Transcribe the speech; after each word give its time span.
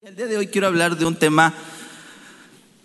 El 0.00 0.14
día 0.14 0.26
de 0.28 0.36
hoy 0.36 0.46
quiero 0.46 0.68
hablar 0.68 0.96
de 0.96 1.06
un 1.06 1.16
tema, 1.16 1.52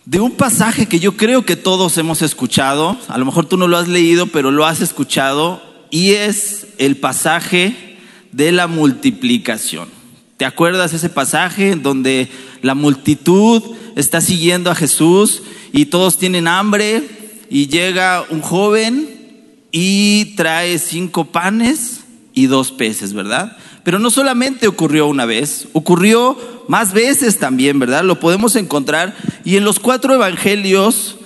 de 0.03 0.19
un 0.19 0.31
pasaje 0.31 0.87
que 0.87 0.99
yo 0.99 1.15
creo 1.15 1.45
que 1.45 1.55
todos 1.55 1.99
hemos 1.99 2.23
escuchado, 2.23 2.97
a 3.07 3.19
lo 3.19 3.25
mejor 3.25 3.45
tú 3.45 3.55
no 3.55 3.67
lo 3.67 3.77
has 3.77 3.87
leído, 3.87 4.25
pero 4.25 4.49
lo 4.49 4.65
has 4.65 4.81
escuchado, 4.81 5.61
y 5.91 6.13
es 6.13 6.65
el 6.79 6.97
pasaje 6.97 7.99
de 8.31 8.51
la 8.51 8.65
multiplicación. 8.65 9.89
¿Te 10.37 10.45
acuerdas 10.45 10.91
ese 10.93 11.11
pasaje 11.11 11.73
en 11.73 11.83
donde 11.83 12.29
la 12.63 12.73
multitud 12.73 13.61
está 13.95 14.19
siguiendo 14.19 14.71
a 14.71 14.75
Jesús 14.75 15.43
y 15.71 15.85
todos 15.85 16.17
tienen 16.17 16.47
hambre 16.47 17.07
y 17.47 17.67
llega 17.67 18.25
un 18.31 18.41
joven 18.41 19.53
y 19.71 20.33
trae 20.35 20.79
cinco 20.79 21.25
panes 21.25 22.05
y 22.33 22.47
dos 22.47 22.71
peces, 22.71 23.13
¿verdad? 23.13 23.55
Pero 23.83 23.99
no 23.99 24.09
solamente 24.09 24.67
ocurrió 24.67 25.05
una 25.05 25.25
vez, 25.25 25.67
ocurrió 25.73 26.52
más 26.67 26.93
veces 26.93 27.39
también, 27.39 27.79
¿verdad? 27.79 28.03
Lo 28.03 28.19
podemos 28.19 28.55
encontrar. 28.55 29.15
Y 29.43 29.57
en 29.57 29.65
los 29.65 29.79
cuatro 29.79 30.13
evangelios 30.13 31.17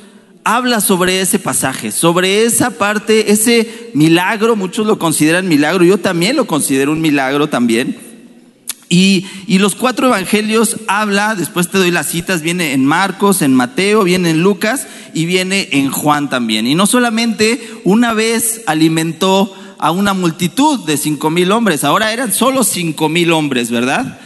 habla 0.44 0.80
sobre 0.80 1.20
ese 1.20 1.40
pasaje, 1.40 1.91
sobre 1.91 2.46
esa 2.46 2.72
parte, 2.72 3.34
ese 3.34 3.91
milagro, 3.94 4.55
muchos 4.55 4.88
lo 4.88 4.98
consideran 4.98 5.50
milagro, 5.50 5.84
yo 5.84 5.98
también 5.98 6.38
lo 6.38 6.48
considero 6.48 6.94
un 6.94 7.02
milagro 7.02 7.50
también. 7.50 7.98
Y, 8.88 9.26
y, 9.48 9.60
los 9.60 9.76
cuatro 9.76 10.08
evangelios 10.08 10.77
habla, 10.88 11.36
después 11.36 11.68
te 11.68 11.77
doy 11.77 11.91
las 11.91 12.08
citas, 12.08 12.41
viene 12.41 12.72
en 12.72 12.85
Marcos, 12.85 13.41
en 13.41 13.54
Mateo, 13.54 14.05
viene 14.05 14.30
en 14.30 14.41
Lucas 14.41 14.88
y 15.13 15.26
viene 15.26 15.68
en 15.74 15.91
Juan 15.91 16.30
también. 16.30 16.66
Y 16.66 16.76
no 16.76 16.88
solamente 16.88 17.60
una 17.84 18.13
vez 18.13 18.62
alimentó 18.66 19.54
a 19.77 19.91
una 19.91 20.13
multitud 20.13 20.85
de 20.85 20.96
cinco 20.96 21.30
mil 21.30 21.52
hombres, 21.52 21.84
ahora 21.84 22.13
eran 22.13 22.32
solo 22.32 22.63
cinco 22.63 23.10
mil 23.10 23.34
hombres, 23.34 23.70
¿verdad? 23.70 24.18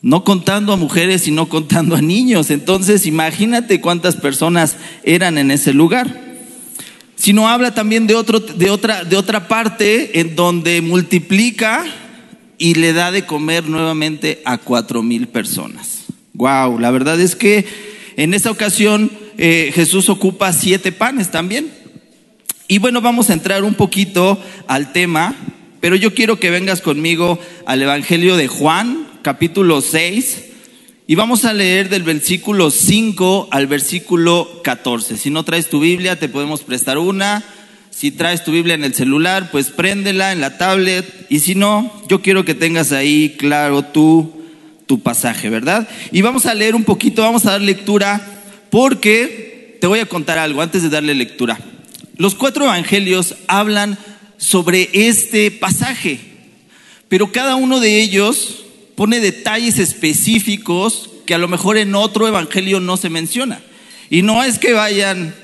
No 0.00 0.22
contando 0.24 0.72
a 0.72 0.76
mujeres 0.76 1.26
y 1.26 1.30
no 1.30 1.48
contando 1.48 1.96
a 1.96 2.02
niños. 2.02 2.50
Entonces, 2.50 3.06
imagínate 3.06 3.80
cuántas 3.80 4.16
personas 4.16 4.76
eran 5.02 5.38
en 5.38 5.50
ese 5.50 5.72
lugar. 5.72 6.28
Sino 7.16 7.48
habla 7.48 7.74
también 7.74 8.06
de, 8.06 8.14
otro, 8.14 8.38
de, 8.38 8.70
otra, 8.70 9.02
de 9.02 9.16
otra 9.16 9.48
parte 9.48 10.20
en 10.20 10.36
donde 10.36 10.80
multiplica 10.82 11.84
y 12.58 12.74
le 12.74 12.92
da 12.92 13.10
de 13.10 13.26
comer 13.26 13.68
nuevamente 13.68 14.40
a 14.44 14.58
cuatro 14.58 15.02
mil 15.02 15.26
personas. 15.26 16.04
Wow, 16.34 16.78
la 16.78 16.92
verdad 16.92 17.20
es 17.20 17.34
que 17.34 17.66
en 18.16 18.34
esa 18.34 18.52
ocasión 18.52 19.10
eh, 19.36 19.72
Jesús 19.74 20.08
ocupa 20.08 20.52
siete 20.52 20.92
panes 20.92 21.32
también. 21.32 21.72
Y 22.68 22.78
bueno, 22.78 23.00
vamos 23.00 23.30
a 23.30 23.32
entrar 23.32 23.64
un 23.64 23.74
poquito 23.74 24.40
al 24.68 24.92
tema, 24.92 25.34
pero 25.80 25.96
yo 25.96 26.14
quiero 26.14 26.38
que 26.38 26.50
vengas 26.50 26.82
conmigo 26.82 27.40
al 27.66 27.82
Evangelio 27.82 28.36
de 28.36 28.46
Juan, 28.46 29.07
capítulo 29.22 29.80
6, 29.80 30.44
y 31.06 31.14
vamos 31.14 31.44
a 31.44 31.54
leer 31.54 31.88
del 31.88 32.02
versículo 32.02 32.70
5 32.70 33.48
al 33.50 33.66
versículo 33.66 34.60
14. 34.62 35.16
Si 35.16 35.30
no 35.30 35.42
traes 35.42 35.70
tu 35.70 35.80
Biblia, 35.80 36.18
te 36.18 36.28
podemos 36.28 36.62
prestar 36.62 36.98
una. 36.98 37.42
Si 37.90 38.10
traes 38.10 38.44
tu 38.44 38.52
Biblia 38.52 38.74
en 38.74 38.84
el 38.84 38.94
celular, 38.94 39.50
pues 39.50 39.70
préndela 39.70 40.32
en 40.32 40.40
la 40.40 40.58
tablet. 40.58 41.26
Y 41.30 41.40
si 41.40 41.54
no, 41.54 41.90
yo 42.08 42.20
quiero 42.20 42.44
que 42.44 42.54
tengas 42.54 42.92
ahí 42.92 43.36
claro 43.38 43.82
tu, 43.84 44.34
tu 44.86 45.00
pasaje, 45.00 45.48
¿verdad? 45.48 45.88
Y 46.12 46.20
vamos 46.20 46.44
a 46.44 46.54
leer 46.54 46.74
un 46.74 46.84
poquito, 46.84 47.22
vamos 47.22 47.46
a 47.46 47.52
dar 47.52 47.62
lectura, 47.62 48.44
porque 48.70 49.78
te 49.80 49.86
voy 49.86 50.00
a 50.00 50.06
contar 50.06 50.36
algo 50.36 50.60
antes 50.60 50.82
de 50.82 50.90
darle 50.90 51.14
lectura. 51.14 51.58
Los 52.18 52.34
cuatro 52.34 52.66
evangelios 52.66 53.34
hablan 53.46 53.98
sobre 54.36 54.90
este 54.92 55.50
pasaje, 55.50 56.20
pero 57.08 57.32
cada 57.32 57.56
uno 57.56 57.80
de 57.80 58.00
ellos 58.02 58.66
pone 58.98 59.20
detalles 59.20 59.78
específicos 59.78 61.08
que 61.24 61.32
a 61.32 61.38
lo 61.38 61.46
mejor 61.46 61.78
en 61.78 61.94
otro 61.94 62.26
evangelio 62.26 62.80
no 62.80 62.96
se 62.96 63.10
menciona. 63.10 63.60
Y 64.10 64.22
no 64.22 64.42
es 64.42 64.58
que 64.58 64.72
vayan 64.72 65.36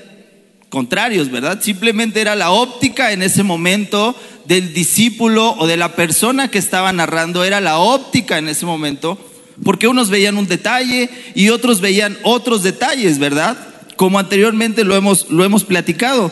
contrarios, 0.67 1.31
¿verdad? 1.31 1.61
Simplemente 1.61 2.19
era 2.19 2.35
la 2.35 2.51
óptica 2.51 3.13
en 3.13 3.21
ese 3.21 3.43
momento 3.43 4.13
del 4.43 4.73
discípulo 4.73 5.55
o 5.57 5.67
de 5.67 5.77
la 5.77 5.95
persona 5.95 6.51
que 6.51 6.57
estaba 6.57 6.91
narrando, 6.91 7.45
era 7.45 7.61
la 7.61 7.77
óptica 7.77 8.37
en 8.39 8.49
ese 8.49 8.65
momento, 8.65 9.17
porque 9.63 9.87
unos 9.87 10.09
veían 10.09 10.37
un 10.37 10.47
detalle 10.47 11.09
y 11.33 11.47
otros 11.47 11.79
veían 11.79 12.17
otros 12.23 12.61
detalles, 12.61 13.19
¿verdad? 13.19 13.55
Como 13.95 14.19
anteriormente 14.19 14.83
lo 14.83 14.97
hemos, 14.97 15.29
lo 15.29 15.45
hemos 15.45 15.63
platicado. 15.63 16.29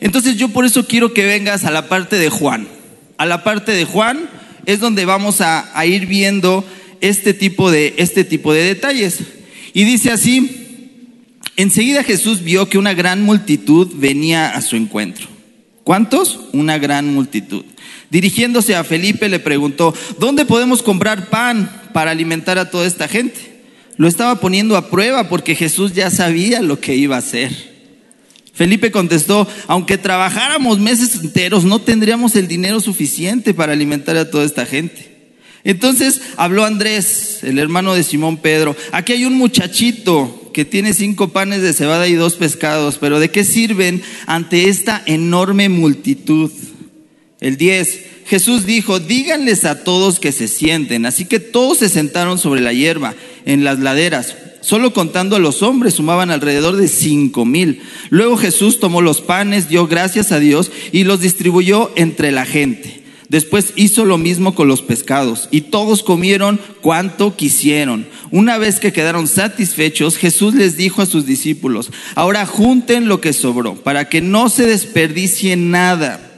Entonces 0.00 0.38
yo 0.38 0.48
por 0.48 0.64
eso 0.64 0.86
quiero 0.86 1.12
que 1.12 1.26
vengas 1.26 1.66
a 1.66 1.70
la 1.70 1.90
parte 1.90 2.16
de 2.16 2.30
Juan. 2.30 2.66
A 3.18 3.26
la 3.26 3.44
parte 3.44 3.72
de 3.72 3.84
Juan 3.84 4.26
es 4.66 4.80
donde 4.80 5.04
vamos 5.04 5.40
a, 5.40 5.70
ir 5.86 6.06
viendo 6.06 6.64
este 7.00 7.34
tipo, 7.34 7.70
de, 7.70 7.94
este 7.96 8.24
tipo 8.24 8.52
de 8.52 8.64
detalles. 8.64 9.18
Y 9.74 9.84
dice 9.84 10.10
así, 10.10 10.98
enseguida 11.56 12.02
Jesús 12.02 12.42
vio 12.42 12.68
que 12.68 12.78
una 12.78 12.94
gran 12.94 13.22
multitud 13.22 13.88
venía 13.94 14.50
a 14.50 14.60
su 14.62 14.76
encuentro. 14.76 15.26
¿Cuántos? 15.84 16.40
Una 16.52 16.78
gran 16.78 17.12
multitud. 17.12 17.64
Dirigiéndose 18.10 18.76
a 18.76 18.84
Felipe 18.84 19.28
le 19.28 19.40
preguntó, 19.40 19.94
¿dónde 20.18 20.44
podemos 20.44 20.82
comprar 20.82 21.28
pan 21.28 21.88
para 21.92 22.10
alimentar 22.10 22.58
a 22.58 22.70
toda 22.70 22.86
esta 22.86 23.08
gente? 23.08 23.62
Lo 23.96 24.06
estaba 24.06 24.40
poniendo 24.40 24.76
a 24.76 24.90
prueba 24.90 25.28
porque 25.28 25.54
Jesús 25.54 25.92
ya 25.92 26.10
sabía 26.10 26.62
lo 26.62 26.78
que 26.80 26.94
iba 26.94 27.16
a 27.16 27.20
hacer. 27.20 27.71
Felipe 28.52 28.90
contestó, 28.90 29.48
aunque 29.66 29.98
trabajáramos 29.98 30.78
meses 30.78 31.16
enteros, 31.22 31.64
no 31.64 31.80
tendríamos 31.80 32.36
el 32.36 32.48
dinero 32.48 32.80
suficiente 32.80 33.54
para 33.54 33.72
alimentar 33.72 34.16
a 34.16 34.30
toda 34.30 34.44
esta 34.44 34.66
gente. 34.66 35.10
Entonces 35.64 36.20
habló 36.36 36.64
Andrés, 36.64 37.38
el 37.42 37.58
hermano 37.58 37.94
de 37.94 38.02
Simón 38.02 38.36
Pedro, 38.36 38.76
aquí 38.90 39.12
hay 39.12 39.24
un 39.24 39.34
muchachito 39.34 40.50
que 40.52 40.64
tiene 40.64 40.92
cinco 40.92 41.28
panes 41.28 41.62
de 41.62 41.72
cebada 41.72 42.08
y 42.08 42.14
dos 42.14 42.34
pescados, 42.34 42.98
pero 43.00 43.20
¿de 43.20 43.30
qué 43.30 43.44
sirven 43.44 44.02
ante 44.26 44.68
esta 44.68 45.02
enorme 45.06 45.68
multitud? 45.68 46.50
El 47.40 47.56
10, 47.56 48.00
Jesús 48.26 48.66
dijo, 48.66 49.00
díganles 49.00 49.64
a 49.64 49.82
todos 49.82 50.20
que 50.20 50.32
se 50.32 50.46
sienten. 50.46 51.06
Así 51.06 51.24
que 51.24 51.40
todos 51.40 51.78
se 51.78 51.88
sentaron 51.88 52.38
sobre 52.38 52.60
la 52.60 52.72
hierba, 52.72 53.14
en 53.44 53.64
las 53.64 53.80
laderas. 53.80 54.36
Solo 54.62 54.92
contando 54.92 55.36
a 55.36 55.40
los 55.40 55.62
hombres 55.62 55.94
sumaban 55.94 56.30
alrededor 56.30 56.76
de 56.76 56.88
cinco 56.88 57.44
mil. 57.44 57.82
Luego 58.10 58.36
Jesús 58.36 58.80
tomó 58.80 59.02
los 59.02 59.20
panes, 59.20 59.68
dio 59.68 59.86
gracias 59.86 60.32
a 60.32 60.38
Dios 60.38 60.70
y 60.92 61.04
los 61.04 61.20
distribuyó 61.20 61.90
entre 61.96 62.30
la 62.30 62.46
gente. 62.46 63.02
Después 63.28 63.72
hizo 63.76 64.04
lo 64.04 64.18
mismo 64.18 64.54
con 64.54 64.68
los 64.68 64.82
pescados 64.82 65.48
y 65.50 65.62
todos 65.62 66.02
comieron 66.02 66.60
cuanto 66.80 67.34
quisieron. 67.34 68.06
Una 68.30 68.58
vez 68.58 68.78
que 68.78 68.92
quedaron 68.92 69.26
satisfechos, 69.26 70.16
Jesús 70.16 70.54
les 70.54 70.76
dijo 70.76 71.02
a 71.02 71.06
sus 71.06 71.26
discípulos, 71.26 71.90
ahora 72.14 72.46
junten 72.46 73.08
lo 73.08 73.20
que 73.20 73.32
sobró 73.32 73.74
para 73.74 74.08
que 74.08 74.20
no 74.20 74.48
se 74.48 74.66
desperdicie 74.66 75.56
nada. 75.56 76.31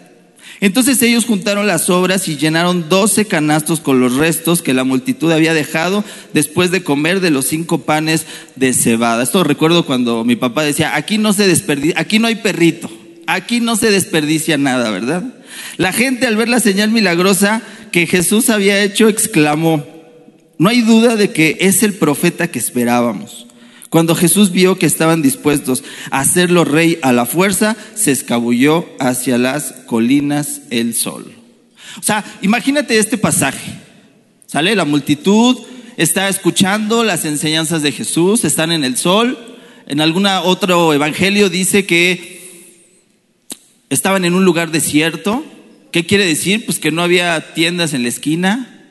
Entonces 0.64 1.02
ellos 1.02 1.26
juntaron 1.26 1.66
las 1.66 1.91
obras 1.91 2.26
y 2.26 2.38
llenaron 2.38 2.88
doce 2.88 3.26
canastos 3.26 3.80
con 3.80 4.00
los 4.00 4.14
restos 4.14 4.62
que 4.62 4.72
la 4.72 4.82
multitud 4.82 5.30
había 5.30 5.52
dejado 5.52 6.02
después 6.32 6.70
de 6.70 6.82
comer 6.82 7.20
de 7.20 7.30
los 7.30 7.44
cinco 7.44 7.82
panes 7.82 8.25
de 8.56 8.72
cebada. 8.72 9.22
Esto 9.22 9.44
recuerdo 9.44 9.84
cuando 9.84 10.24
mi 10.24 10.36
papá 10.36 10.62
decía, 10.62 10.97
aquí 10.97 11.19
no 11.19 11.34
se 11.34 11.47
desperdicia, 11.47 12.00
aquí 12.00 12.19
no 12.19 12.28
hay 12.28 12.36
perrito, 12.36 12.91
aquí 13.26 13.60
no 13.60 13.76
se 13.76 13.91
desperdicia 13.91 14.56
nada, 14.56 14.88
¿verdad? 14.88 15.34
La 15.76 15.92
gente 15.92 16.26
al 16.26 16.36
ver 16.36 16.48
la 16.48 16.60
señal 16.60 16.91
milagrosa 16.91 17.60
que 17.92 18.06
Jesús 18.06 18.48
había 18.48 18.82
hecho 18.82 19.10
exclamó, 19.10 19.84
no 20.56 20.70
hay 20.70 20.80
duda 20.80 21.16
de 21.16 21.30
que 21.30 21.58
es 21.60 21.82
el 21.82 21.92
profeta 21.92 22.48
que 22.48 22.58
esperábamos. 22.58 23.47
Cuando 23.94 24.16
Jesús 24.16 24.50
vio 24.50 24.77
que 24.77 24.87
estaban 24.87 25.22
dispuestos 25.22 25.84
a 26.10 26.19
hacerlo 26.19 26.65
rey 26.65 26.99
a 27.03 27.12
la 27.12 27.27
fuerza, 27.27 27.77
se 27.94 28.10
escabulló 28.10 28.88
hacia 28.99 29.38
las 29.38 29.71
colinas 29.87 30.62
el 30.71 30.97
sol. 30.97 31.32
O 32.00 32.03
sea, 32.03 32.25
imagínate 32.43 32.99
este 32.99 33.19
pasaje. 33.19 33.71
¿Sale? 34.49 34.75
La 34.75 34.84
multitud 34.84 35.56
está 35.97 36.28
escuchando 36.28 37.04
las 37.04 37.25
enseñanzas 37.25 37.83
de 37.83 37.93
Jesús, 37.93 38.45
están 38.45 38.72
en 38.72 38.83
el 38.83 38.97
sol. 38.97 39.39
En 39.86 40.01
algún 40.01 40.27
otro 40.27 40.92
evangelio 40.92 41.48
dice 41.48 41.86
que 41.86 42.83
estaban 43.91 44.24
en 44.24 44.34
un 44.34 44.45
lugar 44.45 44.72
desierto. 44.72 45.45
¿Qué 45.92 46.04
quiere 46.04 46.27
decir? 46.27 46.66
Pues 46.66 46.80
que 46.80 46.91
no 46.91 47.01
había 47.01 47.54
tiendas 47.54 47.95
en 47.95 48.03
la 48.03 48.09
esquina, 48.09 48.89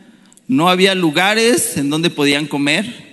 no 0.48 0.70
había 0.70 0.96
lugares 0.96 1.76
en 1.76 1.90
donde 1.90 2.10
podían 2.10 2.46
comer. 2.46 3.04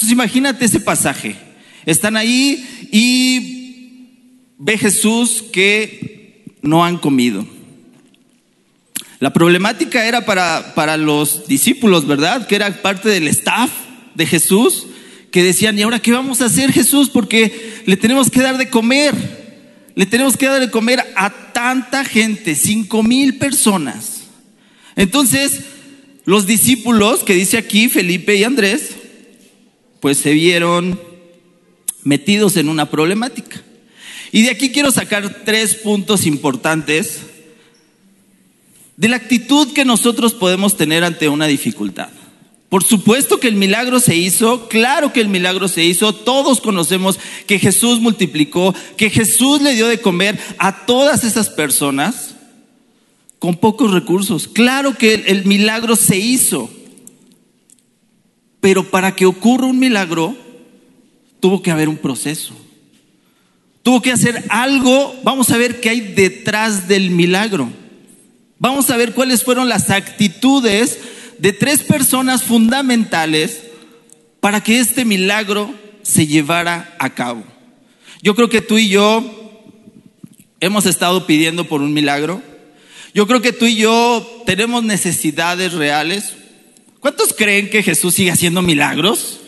Entonces 0.00 0.12
imagínate 0.12 0.64
ese 0.64 0.80
pasaje. 0.80 1.49
Están 1.86 2.16
ahí 2.16 2.88
y 2.92 3.60
ve 4.58 4.76
Jesús 4.78 5.44
que 5.52 6.44
no 6.62 6.84
han 6.84 6.98
comido. 6.98 7.46
La 9.18 9.32
problemática 9.32 10.06
era 10.06 10.24
para, 10.24 10.74
para 10.74 10.96
los 10.96 11.46
discípulos, 11.46 12.06
¿verdad? 12.06 12.46
Que 12.46 12.56
era 12.56 12.80
parte 12.80 13.08
del 13.08 13.28
staff 13.28 13.70
de 14.14 14.26
Jesús, 14.26 14.86
que 15.30 15.42
decían, 15.42 15.78
¿y 15.78 15.82
ahora 15.82 16.00
qué 16.00 16.12
vamos 16.12 16.40
a 16.40 16.46
hacer 16.46 16.72
Jesús? 16.72 17.10
Porque 17.10 17.82
le 17.86 17.96
tenemos 17.96 18.30
que 18.30 18.40
dar 18.40 18.56
de 18.56 18.70
comer. 18.70 19.14
Le 19.94 20.06
tenemos 20.06 20.36
que 20.36 20.46
dar 20.46 20.60
de 20.60 20.70
comer 20.70 21.04
a 21.16 21.52
tanta 21.52 22.04
gente, 22.04 22.54
cinco 22.54 23.02
mil 23.02 23.36
personas. 23.36 24.22
Entonces, 24.96 25.60
los 26.24 26.46
discípulos, 26.46 27.22
que 27.22 27.34
dice 27.34 27.58
aquí 27.58 27.88
Felipe 27.88 28.36
y 28.36 28.44
Andrés, 28.44 28.90
pues 30.00 30.18
se 30.18 30.32
vieron 30.32 30.98
metidos 32.04 32.56
en 32.56 32.68
una 32.68 32.90
problemática. 32.90 33.62
Y 34.32 34.42
de 34.42 34.50
aquí 34.50 34.70
quiero 34.70 34.90
sacar 34.90 35.42
tres 35.44 35.74
puntos 35.74 36.26
importantes 36.26 37.20
de 38.96 39.08
la 39.08 39.16
actitud 39.16 39.72
que 39.72 39.84
nosotros 39.84 40.34
podemos 40.34 40.76
tener 40.76 41.04
ante 41.04 41.28
una 41.28 41.46
dificultad. 41.46 42.10
Por 42.68 42.84
supuesto 42.84 43.40
que 43.40 43.48
el 43.48 43.56
milagro 43.56 43.98
se 43.98 44.14
hizo, 44.14 44.68
claro 44.68 45.12
que 45.12 45.20
el 45.20 45.28
milagro 45.28 45.66
se 45.66 45.82
hizo, 45.84 46.14
todos 46.14 46.60
conocemos 46.60 47.18
que 47.48 47.58
Jesús 47.58 47.98
multiplicó, 47.98 48.72
que 48.96 49.10
Jesús 49.10 49.60
le 49.60 49.74
dio 49.74 49.88
de 49.88 50.00
comer 50.00 50.38
a 50.56 50.86
todas 50.86 51.24
esas 51.24 51.48
personas 51.48 52.36
con 53.40 53.56
pocos 53.56 53.90
recursos. 53.90 54.46
Claro 54.46 54.96
que 54.96 55.14
el, 55.14 55.46
milagro 55.46 55.96
se 55.96 56.18
hizo, 56.18 56.70
pero 58.60 58.88
para 58.88 59.16
que 59.16 59.26
ocurra 59.26 59.66
un 59.66 59.80
milagro 59.80 60.36
tuvo 61.40 61.62
que 61.62 61.70
haber 61.70 61.88
un 61.88 61.96
proceso. 61.96 62.54
Tuvo 63.82 64.02
que 64.02 64.12
hacer 64.12 64.44
algo, 64.50 65.18
vamos 65.24 65.50
a 65.50 65.56
ver 65.56 65.80
qué 65.80 65.90
hay 65.90 66.00
detrás 66.00 66.86
del 66.86 67.10
milagro. 67.10 67.70
Vamos 68.58 68.90
a 68.90 68.96
ver 68.96 69.14
cuáles 69.14 69.42
fueron 69.42 69.68
las 69.68 69.88
actitudes 69.90 70.98
de 71.38 71.54
tres 71.54 71.82
personas 71.82 72.42
fundamentales 72.42 73.62
para 74.40 74.62
que 74.62 74.78
este 74.78 75.06
milagro 75.06 75.74
se 76.02 76.26
llevara 76.26 76.94
a 76.98 77.14
cabo. 77.14 77.42
Yo 78.22 78.34
creo 78.34 78.50
que 78.50 78.60
tú 78.60 78.76
y 78.76 78.90
yo 78.90 79.24
hemos 80.60 80.84
estado 80.84 81.26
pidiendo 81.26 81.64
por 81.66 81.80
un 81.80 81.94
milagro. 81.94 82.42
Yo 83.14 83.26
creo 83.26 83.40
que 83.40 83.52
tú 83.52 83.64
y 83.64 83.76
yo 83.76 84.42
tenemos 84.44 84.84
necesidades 84.84 85.72
reales. 85.72 86.34
¿Cuántos 87.00 87.32
creen 87.32 87.70
que 87.70 87.82
Jesús 87.82 88.14
sigue 88.14 88.30
haciendo 88.30 88.60
milagros? 88.60 89.39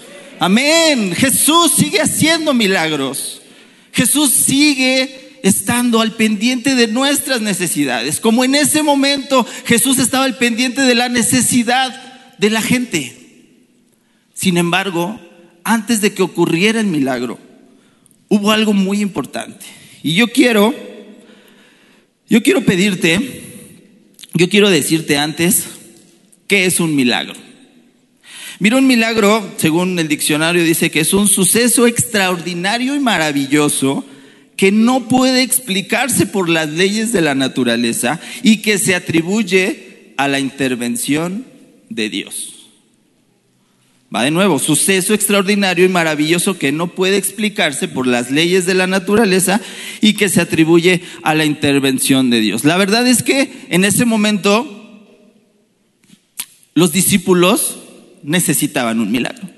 Amén. 0.42 1.14
Jesús 1.14 1.70
sigue 1.76 2.00
haciendo 2.00 2.52
milagros. 2.52 3.42
Jesús 3.92 4.30
sigue 4.30 5.38
estando 5.44 6.00
al 6.00 6.16
pendiente 6.16 6.74
de 6.74 6.88
nuestras 6.88 7.40
necesidades, 7.40 8.18
como 8.18 8.42
en 8.42 8.56
ese 8.56 8.82
momento 8.82 9.46
Jesús 9.66 10.00
estaba 10.00 10.24
al 10.24 10.38
pendiente 10.38 10.80
de 10.80 10.96
la 10.96 11.08
necesidad 11.08 12.34
de 12.38 12.50
la 12.50 12.60
gente. 12.60 13.16
Sin 14.34 14.56
embargo, 14.56 15.20
antes 15.62 16.00
de 16.00 16.12
que 16.12 16.24
ocurriera 16.24 16.80
el 16.80 16.88
milagro, 16.88 17.38
hubo 18.26 18.50
algo 18.50 18.72
muy 18.72 19.00
importante. 19.00 19.64
Y 20.02 20.14
yo 20.14 20.26
quiero, 20.26 20.74
yo 22.28 22.42
quiero 22.42 22.64
pedirte, 22.64 23.44
yo 24.34 24.48
quiero 24.48 24.70
decirte 24.70 25.18
antes, 25.18 25.66
¿qué 26.48 26.64
es 26.64 26.80
un 26.80 26.96
milagro? 26.96 27.51
Mira, 28.58 28.76
un 28.76 28.86
milagro, 28.86 29.48
según 29.56 29.98
el 29.98 30.08
diccionario, 30.08 30.64
dice 30.64 30.90
que 30.90 31.00
es 31.00 31.14
un 31.14 31.28
suceso 31.28 31.86
extraordinario 31.86 32.94
y 32.94 33.00
maravilloso 33.00 34.04
que 34.56 34.70
no 34.70 35.08
puede 35.08 35.42
explicarse 35.42 36.26
por 36.26 36.48
las 36.48 36.68
leyes 36.68 37.12
de 37.12 37.20
la 37.20 37.34
naturaleza 37.34 38.20
y 38.42 38.58
que 38.58 38.78
se 38.78 38.94
atribuye 38.94 40.14
a 40.16 40.28
la 40.28 40.38
intervención 40.38 41.46
de 41.88 42.08
Dios. 42.08 42.52
Va 44.14 44.24
de 44.24 44.30
nuevo, 44.30 44.58
suceso 44.58 45.14
extraordinario 45.14 45.86
y 45.86 45.88
maravilloso 45.88 46.58
que 46.58 46.70
no 46.70 46.88
puede 46.88 47.16
explicarse 47.16 47.88
por 47.88 48.06
las 48.06 48.30
leyes 48.30 48.66
de 48.66 48.74
la 48.74 48.86
naturaleza 48.86 49.60
y 50.02 50.12
que 50.12 50.28
se 50.28 50.42
atribuye 50.42 51.00
a 51.22 51.34
la 51.34 51.46
intervención 51.46 52.28
de 52.28 52.40
Dios. 52.40 52.64
La 52.64 52.76
verdad 52.76 53.06
es 53.06 53.22
que 53.22 53.50
en 53.70 53.84
ese 53.84 54.04
momento 54.04 54.78
los 56.74 56.92
discípulos 56.92 57.78
necesitaban 58.22 59.00
un 59.00 59.10
milagro. 59.10 59.48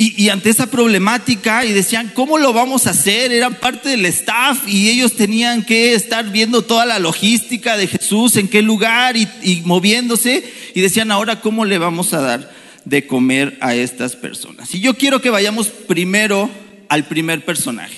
Y, 0.00 0.28
ante 0.28 0.50
esa 0.50 0.70
problemática 0.70 1.64
y 1.64 1.72
decían, 1.72 2.12
¿cómo 2.14 2.38
lo 2.38 2.52
vamos 2.52 2.86
a 2.86 2.90
hacer? 2.90 3.32
Eran 3.32 3.56
parte 3.56 3.88
del 3.88 4.06
staff 4.06 4.62
y 4.68 4.90
ellos 4.90 5.14
tenían 5.14 5.64
que 5.64 5.94
estar 5.94 6.30
viendo 6.30 6.62
toda 6.62 6.86
la 6.86 7.00
logística 7.00 7.76
de 7.76 7.88
Jesús, 7.88 8.36
en 8.36 8.46
qué 8.46 8.62
lugar 8.62 9.16
y, 9.16 9.26
y 9.42 9.62
moviéndose. 9.64 10.44
Y 10.76 10.82
decían, 10.82 11.10
ahora, 11.10 11.40
¿cómo 11.40 11.64
le 11.64 11.78
vamos 11.78 12.14
a 12.14 12.20
dar 12.20 12.48
de 12.84 13.08
comer 13.08 13.58
a 13.60 13.74
estas 13.74 14.14
personas? 14.14 14.72
Y 14.72 14.78
yo 14.78 14.94
quiero 14.94 15.20
que 15.20 15.30
vayamos 15.30 15.66
primero 15.66 16.48
al 16.88 17.08
primer 17.08 17.44
personaje. 17.44 17.96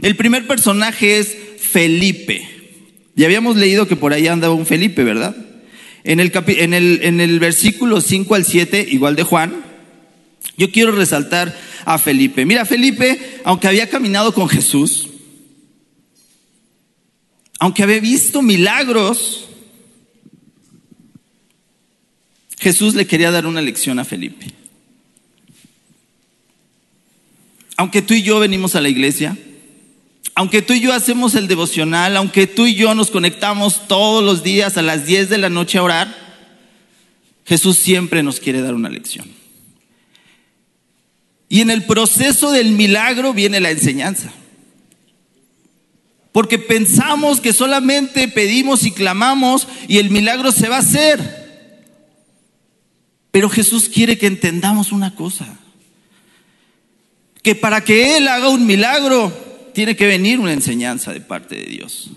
El 0.00 0.16
primer 0.16 0.46
personaje 0.46 1.18
es 1.18 1.36
Felipe. 1.60 2.48
Ya 3.14 3.26
habíamos 3.26 3.56
leído 3.56 3.86
que 3.86 3.96
por 3.96 4.14
ahí 4.14 4.26
andaba 4.26 4.54
un 4.54 4.64
Felipe, 4.64 5.04
¿verdad? 5.04 5.36
En 6.08 6.20
el, 6.20 6.30
en 6.46 6.72
el, 6.72 7.00
en 7.02 7.20
el 7.20 7.40
versículo 7.40 8.00
5 8.00 8.36
al 8.36 8.44
7, 8.44 8.86
igual 8.90 9.16
de 9.16 9.24
Juan, 9.24 9.64
yo 10.56 10.70
quiero 10.70 10.92
resaltar 10.92 11.58
a 11.84 11.98
Felipe. 11.98 12.46
Mira, 12.46 12.64
Felipe, 12.64 13.40
aunque 13.42 13.66
había 13.66 13.90
caminado 13.90 14.32
con 14.32 14.48
Jesús, 14.48 15.08
aunque 17.58 17.82
había 17.82 17.98
visto 17.98 18.40
milagros, 18.40 19.48
Jesús 22.60 22.94
le 22.94 23.08
quería 23.08 23.32
dar 23.32 23.44
una 23.44 23.60
lección 23.60 23.98
a 23.98 24.04
Felipe. 24.04 24.46
Aunque 27.76 28.00
tú 28.00 28.14
y 28.14 28.22
yo 28.22 28.38
venimos 28.38 28.76
a 28.76 28.80
la 28.80 28.88
iglesia, 28.88 29.36
aunque 30.36 30.60
tú 30.60 30.74
y 30.74 30.80
yo 30.80 30.92
hacemos 30.92 31.34
el 31.34 31.48
devocional, 31.48 32.14
aunque 32.14 32.46
tú 32.46 32.66
y 32.66 32.74
yo 32.74 32.94
nos 32.94 33.10
conectamos 33.10 33.88
todos 33.88 34.22
los 34.22 34.42
días 34.42 34.76
a 34.76 34.82
las 34.82 35.06
10 35.06 35.30
de 35.30 35.38
la 35.38 35.48
noche 35.48 35.78
a 35.78 35.82
orar, 35.82 36.14
Jesús 37.46 37.78
siempre 37.78 38.22
nos 38.22 38.38
quiere 38.38 38.60
dar 38.60 38.74
una 38.74 38.90
lección. 38.90 39.26
Y 41.48 41.62
en 41.62 41.70
el 41.70 41.84
proceso 41.84 42.50
del 42.50 42.72
milagro 42.72 43.32
viene 43.32 43.60
la 43.60 43.70
enseñanza. 43.70 44.30
Porque 46.32 46.58
pensamos 46.58 47.40
que 47.40 47.54
solamente 47.54 48.28
pedimos 48.28 48.84
y 48.84 48.90
clamamos 48.90 49.66
y 49.88 49.96
el 49.96 50.10
milagro 50.10 50.52
se 50.52 50.68
va 50.68 50.76
a 50.76 50.80
hacer. 50.80 51.78
Pero 53.30 53.48
Jesús 53.48 53.88
quiere 53.88 54.18
que 54.18 54.26
entendamos 54.26 54.92
una 54.92 55.14
cosa. 55.14 55.46
Que 57.42 57.54
para 57.54 57.82
que 57.82 58.18
Él 58.18 58.28
haga 58.28 58.50
un 58.50 58.66
milagro, 58.66 59.45
tiene 59.76 59.94
que 59.94 60.06
venir 60.06 60.40
una 60.40 60.54
enseñanza 60.54 61.12
de 61.12 61.20
parte 61.20 61.54
de 61.54 61.64
Dios. 61.64 62.08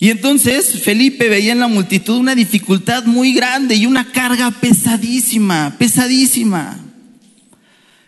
Y 0.00 0.10
entonces 0.10 0.82
Felipe 0.82 1.28
veía 1.28 1.52
en 1.52 1.60
la 1.60 1.68
multitud 1.68 2.16
una 2.16 2.34
dificultad 2.34 3.04
muy 3.04 3.32
grande 3.32 3.76
y 3.76 3.86
una 3.86 4.10
carga 4.10 4.50
pesadísima, 4.50 5.76
pesadísima. 5.78 6.76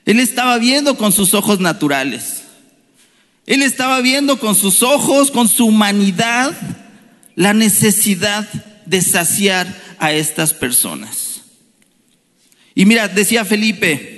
Él 0.05 0.19
estaba 0.19 0.59
viendo 0.59 0.97
con 0.97 1.13
sus 1.13 1.35
ojos 1.35 1.61
naturales. 1.61 2.43
Él 3.47 3.63
estaba 3.63 4.01
viendo 4.01 4.41
con 4.41 4.57
sus 4.57 4.83
ojos, 4.83 5.31
con 5.31 5.47
su 5.47 5.67
humanidad, 5.67 6.53
la 7.37 7.55
necesidad 7.55 8.49
de 8.87 9.03
saciar 9.03 9.73
a 10.01 10.13
estas 10.13 10.53
personas. 10.53 11.43
Y 12.75 12.87
mira, 12.87 13.07
decía 13.07 13.45
Felipe, 13.45 14.14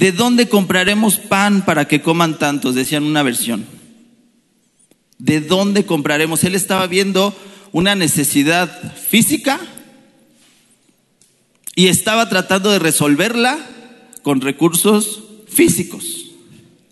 ¿de 0.00 0.12
dónde 0.12 0.48
compraremos 0.48 1.18
pan 1.18 1.62
para 1.62 1.86
que 1.86 2.00
coman 2.00 2.38
tantos? 2.38 2.74
Decían 2.74 3.04
una 3.04 3.22
versión. 3.22 3.66
¿De 5.18 5.42
dónde 5.42 5.84
compraremos? 5.84 6.42
Él 6.42 6.54
estaba 6.54 6.86
viendo 6.86 7.36
una 7.70 7.94
necesidad 7.94 8.94
física 8.94 9.60
y 11.76 11.88
estaba 11.88 12.30
tratando 12.30 12.70
de 12.70 12.78
resolverla 12.78 13.58
con 14.22 14.40
recursos 14.40 15.22
físicos. 15.46 16.30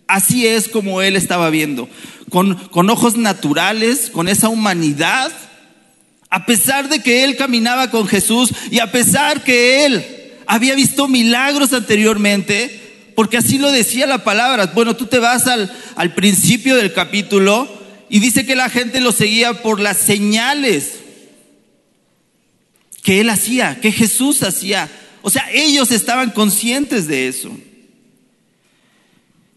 Así 0.07 0.45
es 0.45 0.67
como 0.67 1.01
él 1.01 1.15
estaba 1.15 1.49
viendo, 1.49 1.89
con, 2.29 2.53
con 2.69 2.91
ojos 2.91 3.17
naturales, 3.17 4.11
con 4.11 4.27
esa 4.27 4.49
humanidad. 4.49 5.31
A 6.29 6.45
pesar 6.45 6.89
de 6.89 7.01
que 7.01 7.23
él 7.23 7.37
caminaba 7.37 7.89
con 7.89 8.07
Jesús 8.07 8.51
y 8.69 8.77
a 8.77 8.91
pesar 8.91 9.43
que 9.43 9.87
él 9.87 10.05
había 10.45 10.75
visto 10.75 11.07
milagros 11.07 11.73
anteriormente, 11.73 12.78
porque 13.19 13.35
así 13.35 13.57
lo 13.57 13.69
decía 13.69 14.07
la 14.07 14.23
palabra. 14.23 14.67
Bueno, 14.67 14.95
tú 14.95 15.05
te 15.05 15.19
vas 15.19 15.45
al, 15.45 16.13
principio 16.13 16.77
del 16.77 16.93
capítulo 16.93 17.67
y 18.09 18.21
dice 18.21 18.45
que 18.45 18.55
la 18.55 18.69
gente 18.69 19.01
lo 19.01 19.11
seguía 19.11 19.61
por 19.61 19.81
las 19.81 19.97
señales 19.97 20.99
que 23.03 23.19
él 23.19 23.29
hacía, 23.29 23.81
que 23.81 23.91
Jesús 23.91 24.41
hacía. 24.41 24.89
O 25.21 25.29
sea, 25.29 25.51
ellos 25.51 25.91
estaban 25.91 26.29
conscientes 26.29 27.09
de 27.09 27.27
eso. 27.27 27.51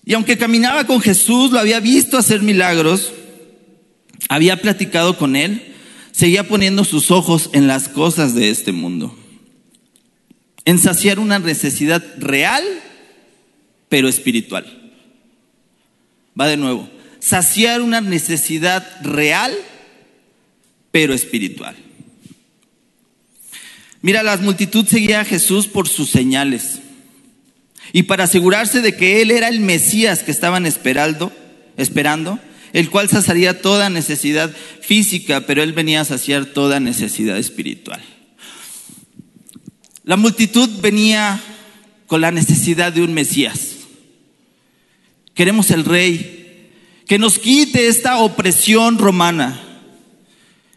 Y 0.04 0.14
aunque 0.14 0.36
caminaba 0.36 0.84
con 0.84 1.00
Jesús, 1.00 1.52
lo 1.52 1.60
había 1.60 1.78
visto 1.78 2.18
hacer 2.18 2.42
milagros, 2.42 3.12
había 4.28 4.60
platicado 4.60 5.16
con 5.16 5.36
él, 5.36 5.72
seguía 6.10 6.48
poniendo 6.48 6.82
sus 6.82 7.12
ojos 7.12 7.48
en 7.52 7.68
las 7.68 7.88
cosas 7.88 8.34
de 8.34 8.50
este 8.50 8.72
mundo. 8.72 9.16
En 10.64 10.80
saciar 10.80 11.20
una 11.20 11.38
necesidad 11.38 12.02
real, 12.18 12.64
pero 13.92 14.08
espiritual. 14.08 14.64
Va 16.40 16.46
de 16.46 16.56
nuevo. 16.56 16.88
Saciar 17.20 17.82
una 17.82 18.00
necesidad 18.00 18.88
real, 19.02 19.54
pero 20.90 21.12
espiritual. 21.12 21.76
Mira, 24.00 24.22
la 24.22 24.38
multitud 24.38 24.86
seguía 24.86 25.20
a 25.20 25.26
Jesús 25.26 25.66
por 25.66 25.90
sus 25.90 26.08
señales. 26.08 26.78
Y 27.92 28.04
para 28.04 28.24
asegurarse 28.24 28.80
de 28.80 28.96
que 28.96 29.20
Él 29.20 29.30
era 29.30 29.48
el 29.48 29.60
Mesías 29.60 30.22
que 30.22 30.30
estaban 30.30 30.64
esperando, 30.64 31.30
esperando, 31.76 32.38
el 32.72 32.88
cual 32.88 33.10
saciaría 33.10 33.60
toda 33.60 33.90
necesidad 33.90 34.50
física, 34.80 35.42
pero 35.42 35.62
Él 35.62 35.74
venía 35.74 36.00
a 36.00 36.06
saciar 36.06 36.46
toda 36.46 36.80
necesidad 36.80 37.36
espiritual. 37.36 38.00
La 40.04 40.16
multitud 40.16 40.80
venía 40.80 41.38
con 42.06 42.22
la 42.22 42.30
necesidad 42.30 42.90
de 42.90 43.02
un 43.02 43.12
Mesías. 43.12 43.81
Queremos 45.34 45.70
el 45.70 45.84
rey 45.84 46.70
que 47.06 47.18
nos 47.18 47.38
quite 47.38 47.88
esta 47.88 48.18
opresión 48.18 48.98
romana. 48.98 49.60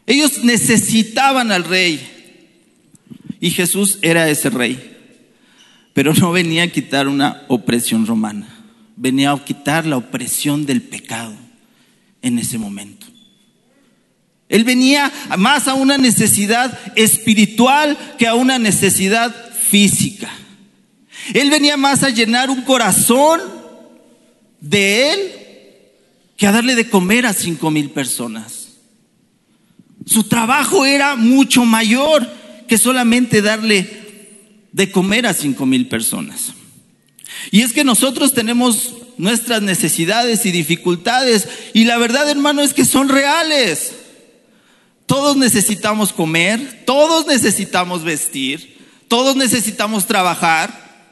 Ellos 0.06 0.44
necesitaban 0.44 1.52
al 1.52 1.64
rey 1.64 2.16
y 3.40 3.52
Jesús 3.52 4.00
era 4.02 4.30
ese 4.30 4.50
rey. 4.50 4.94
Pero 5.94 6.14
no 6.14 6.32
venía 6.32 6.64
a 6.64 6.68
quitar 6.68 7.08
una 7.08 7.44
opresión 7.48 8.06
romana, 8.06 8.48
venía 8.98 9.32
a 9.32 9.46
quitar 9.46 9.86
la 9.86 9.98
opresión 9.98 10.66
del 10.66 10.82
pecado 10.82 11.34
en 12.22 12.38
ese 12.38 12.58
momento. 12.58 13.08
Él 14.50 14.64
venía 14.64 15.12
más 15.38 15.68
a 15.68 15.74
una 15.74 15.98
necesidad 15.98 16.78
espiritual 16.96 17.98
que 18.18 18.28
a 18.28 18.36
una 18.36 18.60
necesidad 18.60 19.34
física. 19.54 20.30
Él 21.34 21.50
venía 21.50 21.78
más 21.78 22.04
a 22.04 22.10
llenar 22.10 22.50
un 22.50 22.62
corazón 22.62 23.55
de 24.66 25.14
Él 25.14 25.20
que 26.38 26.48
a 26.48 26.52
darle 26.52 26.76
de 26.76 26.90
comer 26.90 27.26
a 27.26 27.34
cinco 27.34 27.72
mil 27.72 27.92
personas. 27.92 28.70
Su 30.06 30.24
trabajo 30.24 30.86
era 30.86 31.16
mucho 31.16 31.66
mayor 31.66 32.28
que 32.68 32.78
solamente 32.78 33.42
darle 33.42 33.88
de 34.72 34.92
comer 34.92 35.28
a 35.28 35.34
cinco 35.34 35.66
mil 35.66 35.88
personas. 35.88 36.54
Y 37.52 37.62
es 37.62 37.74
que 37.74 37.84
nosotros 37.84 38.34
tenemos 38.34 38.94
nuestras 39.18 39.62
necesidades 39.62 40.46
y 40.46 40.52
dificultades 40.52 41.48
y 41.74 41.86
la 41.86 41.98
verdad 41.98 42.30
hermano 42.30 42.62
es 42.62 42.74
que 42.74 42.86
son 42.86 43.10
reales. 43.10 43.94
Todos 45.06 45.38
necesitamos 45.38 46.12
comer, 46.12 46.84
todos 46.86 47.28
necesitamos 47.28 48.04
vestir, 48.04 48.80
todos 49.08 49.36
necesitamos 49.36 50.08
trabajar, 50.08 51.06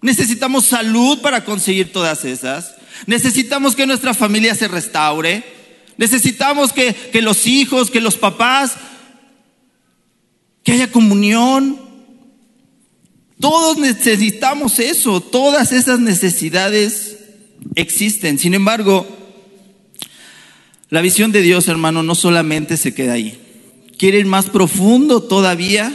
necesitamos 0.00 0.66
salud 0.66 1.20
para 1.20 1.44
conseguir 1.44 1.92
todas 1.92 2.24
esas, 2.24 2.76
necesitamos 3.06 3.76
que 3.76 3.86
nuestra 3.86 4.14
familia 4.14 4.54
se 4.54 4.68
restaure, 4.68 5.44
necesitamos 5.96 6.72
que, 6.72 6.94
que 6.94 7.22
los 7.22 7.46
hijos, 7.46 7.90
que 7.90 8.00
los 8.00 8.16
papás, 8.16 8.74
que 10.62 10.72
haya 10.72 10.90
comunión. 10.90 11.80
Todos 13.38 13.78
necesitamos 13.78 14.78
eso, 14.78 15.20
todas 15.20 15.72
esas 15.72 16.00
necesidades 16.00 17.18
existen. 17.74 18.38
Sin 18.38 18.54
embargo, 18.54 19.06
la 20.88 21.00
visión 21.00 21.32
de 21.32 21.42
Dios, 21.42 21.68
hermano, 21.68 22.02
no 22.02 22.14
solamente 22.14 22.76
se 22.76 22.94
queda 22.94 23.14
ahí. 23.14 23.38
Quiere 23.98 24.18
ir 24.18 24.26
más 24.26 24.46
profundo 24.46 25.22
todavía 25.22 25.92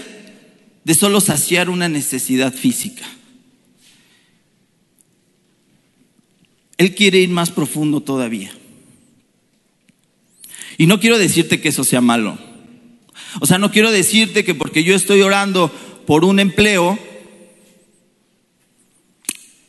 de 0.83 0.93
solo 0.93 1.21
saciar 1.21 1.69
una 1.69 1.89
necesidad 1.89 2.53
física. 2.53 3.05
Él 6.79 6.95
quiere 6.95 7.19
ir 7.19 7.29
más 7.29 7.51
profundo 7.51 8.01
todavía. 8.01 8.51
Y 10.79 10.87
no 10.87 10.99
quiero 10.99 11.19
decirte 11.19 11.61
que 11.61 11.69
eso 11.69 11.83
sea 11.83 12.01
malo. 12.01 12.39
O 13.39 13.45
sea, 13.45 13.59
no 13.59 13.69
quiero 13.69 13.91
decirte 13.91 14.43
que 14.43 14.55
porque 14.55 14.83
yo 14.83 14.95
estoy 14.95 15.21
orando 15.21 15.71
por 16.07 16.25
un 16.25 16.39
empleo, 16.39 16.97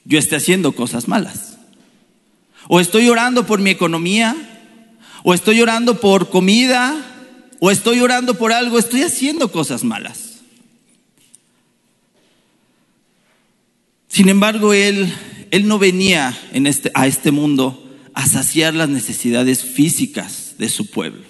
yo 0.06 0.18
esté 0.18 0.36
haciendo 0.36 0.72
cosas 0.72 1.06
malas. 1.06 1.58
O 2.68 2.80
estoy 2.80 3.10
orando 3.10 3.46
por 3.46 3.60
mi 3.60 3.68
economía 3.68 4.50
o 5.22 5.34
estoy 5.34 5.60
orando 5.60 6.00
por 6.00 6.30
comida, 6.30 6.96
o 7.58 7.70
estoy 7.70 8.00
orando 8.00 8.34
por 8.34 8.52
algo, 8.52 8.78
estoy 8.78 9.02
haciendo 9.02 9.52
cosas 9.52 9.84
malas. 9.84 10.40
Sin 14.08 14.28
embargo, 14.28 14.72
Él, 14.72 15.12
él 15.50 15.66
no 15.66 15.78
venía 15.78 16.36
en 16.52 16.66
este, 16.66 16.90
a 16.94 17.06
este 17.06 17.30
mundo 17.30 17.86
a 18.14 18.26
saciar 18.26 18.74
las 18.74 18.88
necesidades 18.88 19.64
físicas 19.64 20.54
de 20.58 20.68
su 20.68 20.90
pueblo. 20.90 21.24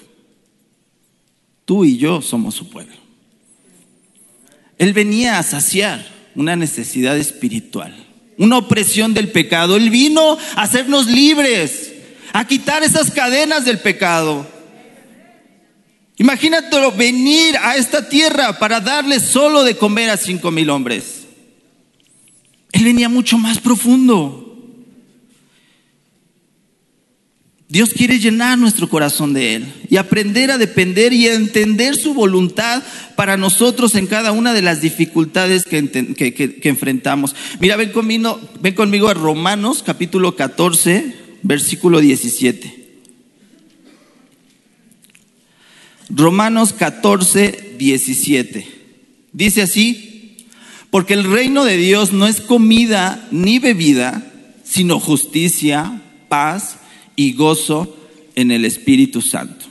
Tú 1.65 1.85
y 1.85 1.99
yo 1.99 2.21
somos 2.21 2.55
su 2.55 2.69
pueblo. 2.69 2.95
Él 4.79 4.93
venía 4.93 5.39
a 5.39 5.43
saciar 5.43 6.05
una 6.35 6.57
necesidad 6.57 7.17
espiritual, 7.19 7.95
una 8.39 8.59
opresión 8.59 9.15
del 9.15 9.31
pecado. 9.31 9.77
Él 9.77 9.91
vino 9.91 10.39
a 10.57 10.63
hacernos 10.63 11.07
libres 11.07 11.93
a 12.33 12.47
quitar 12.47 12.83
esas 12.83 13.11
cadenas 13.11 13.65
del 13.65 13.79
pecado. 13.79 14.47
Imagínatelo 16.17 16.93
venir 16.93 17.57
a 17.59 17.77
esta 17.77 18.09
tierra 18.09 18.59
para 18.59 18.81
darle 18.81 19.21
solo 19.21 19.63
de 19.63 19.77
comer 19.77 20.11
a 20.11 20.17
cinco 20.17 20.51
mil 20.51 20.71
hombres. 20.71 21.20
Él 22.73 22.85
venía 22.85 23.09
mucho 23.09 23.39
más 23.39 23.59
profundo. 23.59 24.47
Dios 27.71 27.91
quiere 27.91 28.19
llenar 28.19 28.59
nuestro 28.59 28.89
corazón 28.89 29.33
de 29.33 29.55
Él 29.55 29.73
y 29.89 29.97
aprender 29.97 30.51
a 30.51 30.59
depender 30.59 31.13
y 31.13 31.29
a 31.29 31.35
entender 31.35 31.95
su 31.95 32.15
voluntad 32.15 32.83
para 33.15 33.37
nosotros 33.37 33.95
en 33.95 34.09
cada 34.09 34.33
una 34.33 34.53
de 34.53 34.61
las 34.61 34.81
dificultades 34.81 35.67
que, 35.67 36.59
enfrentamos. 36.65 37.37
Mira, 37.61 37.77
ven 37.77 37.93
conmigo, 37.93 38.41
ven 38.61 38.75
conmigo 38.75 39.09
a 39.09 39.15
Romanos 39.15 39.85
capítulo 39.87 40.35
14, 40.35 41.15
versículo 41.43 42.01
17. 42.01 42.81
Romanos 46.09 46.73
14, 46.73 47.77
17. 47.79 48.67
Dice 49.33 49.63
así, 49.63 50.10
porque 50.91 51.15
el 51.15 51.25
reino 51.25 51.65
de 51.65 51.77
Dios 51.77 52.13
no 52.13 52.27
es 52.27 52.41
comida 52.41 53.27
ni 53.31 53.59
bebida, 53.59 54.27
sino 54.65 55.01
justicia, 55.01 56.03
paz 56.29 56.77
y 57.17 57.33
gozo 57.33 57.97
en 58.35 58.51
el 58.51 58.65
Espíritu 58.65 59.23
Santo. 59.23 59.67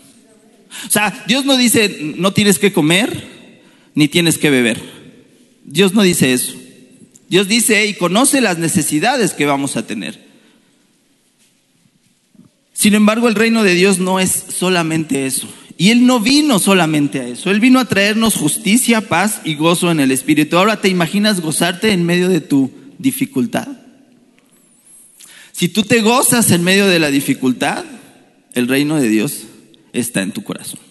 O 0.87 0.89
sea, 0.89 1.23
Dios 1.27 1.45
no 1.45 1.57
dice, 1.57 2.13
no 2.17 2.31
tienes 2.31 2.59
que 2.59 2.71
comer 2.71 3.27
ni 3.95 4.07
tienes 4.07 4.37
que 4.37 4.49
beber. 4.49 4.81
Dios 5.65 5.93
no 5.93 6.03
dice 6.03 6.33
eso. 6.33 6.53
Dios 7.27 7.47
dice, 7.47 7.85
y 7.85 7.93
conoce 7.93 8.41
las 8.41 8.57
necesidades 8.57 9.33
que 9.33 9.45
vamos 9.45 9.77
a 9.77 9.85
tener. 9.85 10.27
Sin 12.73 12.95
embargo, 12.95 13.27
el 13.27 13.35
reino 13.35 13.63
de 13.63 13.75
Dios 13.75 13.99
no 13.99 14.19
es 14.19 14.45
solamente 14.57 15.25
eso. 15.25 15.47
Y 15.79 15.91
Él 15.91 16.05
no 16.05 16.19
vino 16.19 16.59
solamente 16.59 17.21
a 17.21 17.27
eso. 17.29 17.49
Él 17.49 17.61
vino 17.61 17.79
a 17.79 17.85
traernos 17.85 18.35
justicia, 18.35 18.99
paz 19.07 19.39
y 19.45 19.55
gozo 19.55 19.89
en 19.91 20.01
el 20.01 20.11
Espíritu. 20.11 20.57
Ahora 20.57 20.81
te 20.81 20.89
imaginas 20.89 21.39
gozarte 21.39 21.93
en 21.93 22.05
medio 22.05 22.27
de 22.27 22.41
tu 22.41 22.69
dificultad. 22.97 23.69
Si 25.53 25.69
tú 25.69 25.83
te 25.83 26.01
gozas 26.01 26.51
en 26.51 26.65
medio 26.65 26.85
de 26.85 26.99
la 26.99 27.09
dificultad, 27.09 27.85
el 28.55 28.67
reino 28.67 28.97
de 28.97 29.07
Dios 29.07 29.43
está 29.93 30.21
en 30.21 30.33
tu 30.33 30.43
corazón. 30.43 30.81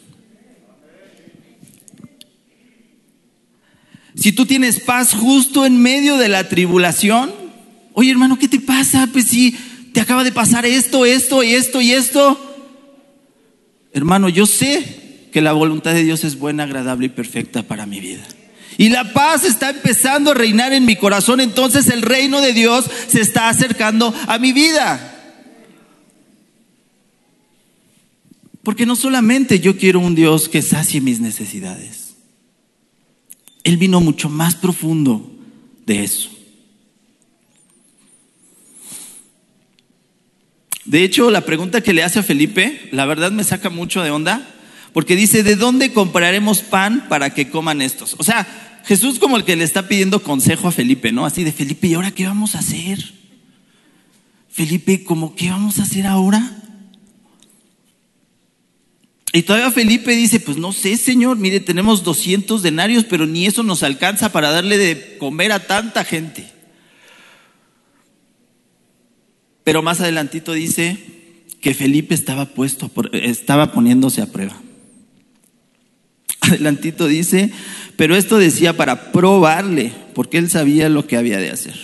Si 4.14 4.32
tú 4.32 4.46
tienes 4.46 4.80
paz 4.80 5.12
justo 5.12 5.66
en 5.66 5.82
medio 5.82 6.16
de 6.16 6.30
la 6.30 6.48
tribulación, 6.48 7.30
oye 7.92 8.10
hermano, 8.10 8.38
¿qué 8.38 8.48
te 8.48 8.58
pasa? 8.58 9.06
Pues 9.12 9.26
si 9.26 9.54
te 9.92 10.00
acaba 10.00 10.24
de 10.24 10.32
pasar 10.32 10.64
esto, 10.64 11.04
esto 11.04 11.42
y 11.42 11.52
esto 11.52 11.82
y 11.82 11.92
esto. 11.92 12.47
Hermano, 13.92 14.28
yo 14.28 14.46
sé 14.46 15.28
que 15.32 15.40
la 15.40 15.52
voluntad 15.52 15.94
de 15.94 16.04
Dios 16.04 16.24
es 16.24 16.38
buena, 16.38 16.64
agradable 16.64 17.06
y 17.06 17.10
perfecta 17.10 17.62
para 17.62 17.86
mi 17.86 18.00
vida. 18.00 18.24
Y 18.76 18.90
la 18.90 19.12
paz 19.12 19.44
está 19.44 19.70
empezando 19.70 20.30
a 20.30 20.34
reinar 20.34 20.72
en 20.72 20.84
mi 20.84 20.96
corazón, 20.96 21.40
entonces 21.40 21.88
el 21.88 22.02
reino 22.02 22.40
de 22.40 22.52
Dios 22.52 22.84
se 23.08 23.20
está 23.20 23.48
acercando 23.48 24.14
a 24.26 24.38
mi 24.38 24.52
vida. 24.52 25.14
Porque 28.62 28.86
no 28.86 28.96
solamente 28.96 29.60
yo 29.60 29.76
quiero 29.76 29.98
un 29.98 30.14
Dios 30.14 30.48
que 30.48 30.62
sacie 30.62 31.00
mis 31.00 31.20
necesidades. 31.20 32.14
Él 33.64 33.78
vino 33.78 34.00
mucho 34.00 34.28
más 34.28 34.54
profundo 34.54 35.30
de 35.86 36.04
eso. 36.04 36.37
De 40.88 41.04
hecho, 41.04 41.30
la 41.30 41.42
pregunta 41.42 41.82
que 41.82 41.92
le 41.92 42.02
hace 42.02 42.20
a 42.20 42.22
Felipe, 42.22 42.88
la 42.92 43.04
verdad 43.04 43.30
me 43.30 43.44
saca 43.44 43.68
mucho 43.68 44.02
de 44.02 44.10
onda, 44.10 44.48
porque 44.94 45.16
dice, 45.16 45.42
¿de 45.42 45.54
dónde 45.54 45.92
compraremos 45.92 46.62
pan 46.62 47.08
para 47.10 47.34
que 47.34 47.50
coman 47.50 47.82
estos? 47.82 48.16
O 48.18 48.24
sea, 48.24 48.80
Jesús 48.86 49.18
como 49.18 49.36
el 49.36 49.44
que 49.44 49.54
le 49.54 49.64
está 49.64 49.86
pidiendo 49.86 50.22
consejo 50.22 50.66
a 50.66 50.72
Felipe, 50.72 51.12
¿no? 51.12 51.26
Así 51.26 51.44
de 51.44 51.52
Felipe, 51.52 51.88
¿y 51.88 51.94
ahora 51.94 52.10
qué 52.10 52.24
vamos 52.24 52.54
a 52.54 52.60
hacer? 52.60 53.12
Felipe, 54.48 55.04
¿cómo 55.04 55.36
qué 55.36 55.50
vamos 55.50 55.78
a 55.78 55.82
hacer 55.82 56.06
ahora? 56.06 56.56
Y 59.34 59.42
todavía 59.42 59.70
Felipe 59.70 60.16
dice, 60.16 60.40
pues 60.40 60.56
no 60.56 60.72
sé, 60.72 60.96
Señor, 60.96 61.36
mire, 61.36 61.60
tenemos 61.60 62.02
200 62.02 62.62
denarios, 62.62 63.04
pero 63.04 63.26
ni 63.26 63.44
eso 63.44 63.62
nos 63.62 63.82
alcanza 63.82 64.32
para 64.32 64.50
darle 64.50 64.78
de 64.78 65.18
comer 65.18 65.52
a 65.52 65.66
tanta 65.66 66.02
gente. 66.02 66.57
Pero 69.68 69.82
más 69.82 70.00
adelantito 70.00 70.54
dice 70.54 70.96
que 71.60 71.74
Felipe 71.74 72.14
estaba 72.14 72.46
puesto, 72.46 72.90
estaba 73.12 73.70
poniéndose 73.70 74.22
a 74.22 74.32
prueba. 74.32 74.58
Adelantito 76.40 77.06
dice, 77.06 77.52
pero 77.94 78.16
esto 78.16 78.38
decía 78.38 78.78
para 78.78 79.12
probarle, 79.12 79.92
porque 80.14 80.38
él 80.38 80.48
sabía 80.48 80.88
lo 80.88 81.06
que 81.06 81.18
había 81.18 81.36
de 81.36 81.50
hacer. 81.50 81.78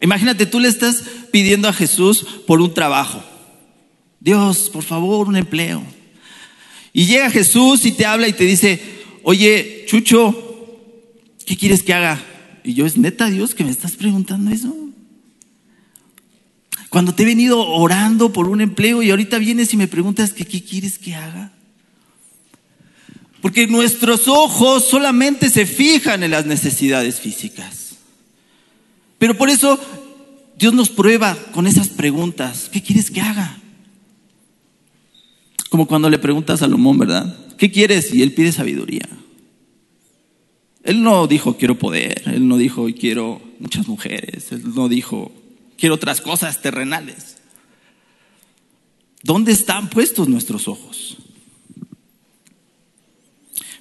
Imagínate, 0.00 0.46
tú 0.46 0.58
le 0.58 0.66
estás 0.66 1.04
pidiendo 1.30 1.68
a 1.68 1.72
Jesús 1.72 2.26
por 2.44 2.60
un 2.60 2.74
trabajo. 2.74 3.22
Dios, 4.18 4.68
por 4.68 4.82
favor, 4.82 5.28
un 5.28 5.36
empleo. 5.36 5.80
Y 6.92 7.06
llega 7.06 7.30
Jesús 7.30 7.86
y 7.86 7.92
te 7.92 8.04
habla 8.04 8.26
y 8.26 8.32
te 8.32 8.42
dice, 8.42 8.82
oye, 9.22 9.84
Chucho, 9.86 10.34
¿qué 11.46 11.56
quieres 11.56 11.84
que 11.84 11.94
haga? 11.94 12.20
Y 12.64 12.74
yo, 12.74 12.84
¿es 12.84 12.96
neta 12.96 13.30
Dios 13.30 13.54
que 13.54 13.62
me 13.62 13.70
estás 13.70 13.92
preguntando 13.92 14.50
eso? 14.50 14.81
Cuando 16.92 17.14
te 17.14 17.22
he 17.22 17.26
venido 17.26 17.66
orando 17.66 18.34
por 18.34 18.48
un 18.48 18.60
empleo 18.60 19.02
y 19.02 19.08
ahorita 19.08 19.38
vienes 19.38 19.72
y 19.72 19.78
me 19.78 19.88
preguntas 19.88 20.34
que 20.34 20.44
qué 20.44 20.62
quieres 20.62 20.98
que 20.98 21.14
haga. 21.14 21.50
Porque 23.40 23.66
nuestros 23.66 24.28
ojos 24.28 24.84
solamente 24.84 25.48
se 25.48 25.64
fijan 25.64 26.22
en 26.22 26.32
las 26.32 26.44
necesidades 26.44 27.18
físicas. 27.18 27.94
Pero 29.16 29.38
por 29.38 29.48
eso 29.48 29.80
Dios 30.58 30.74
nos 30.74 30.90
prueba 30.90 31.34
con 31.52 31.66
esas 31.66 31.88
preguntas. 31.88 32.68
¿Qué 32.70 32.82
quieres 32.82 33.10
que 33.10 33.22
haga? 33.22 33.58
Como 35.70 35.86
cuando 35.86 36.10
le 36.10 36.18
pregunta 36.18 36.52
a 36.52 36.58
Salomón, 36.58 36.98
¿verdad? 36.98 37.34
¿Qué 37.56 37.70
quieres? 37.70 38.12
Y 38.12 38.20
él 38.20 38.34
pide 38.34 38.52
sabiduría. 38.52 39.08
Él 40.84 41.02
no 41.02 41.26
dijo 41.26 41.56
quiero 41.56 41.78
poder, 41.78 42.22
él 42.26 42.46
no 42.46 42.58
dijo 42.58 42.86
quiero 43.00 43.40
muchas 43.60 43.88
mujeres, 43.88 44.52
él 44.52 44.74
no 44.74 44.90
dijo 44.90 45.32
quiero 45.78 45.94
otras 45.94 46.20
cosas 46.20 46.60
terrenales. 46.62 47.36
¿Dónde 49.22 49.52
están 49.52 49.88
puestos 49.88 50.28
nuestros 50.28 50.66
ojos? 50.68 51.16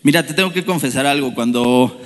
Mira, 0.04 0.26
te 0.26 0.34
tengo 0.34 0.52
que 0.52 0.66
confesar 0.66 1.06
algo. 1.06 1.34
Cuando, 1.34 2.02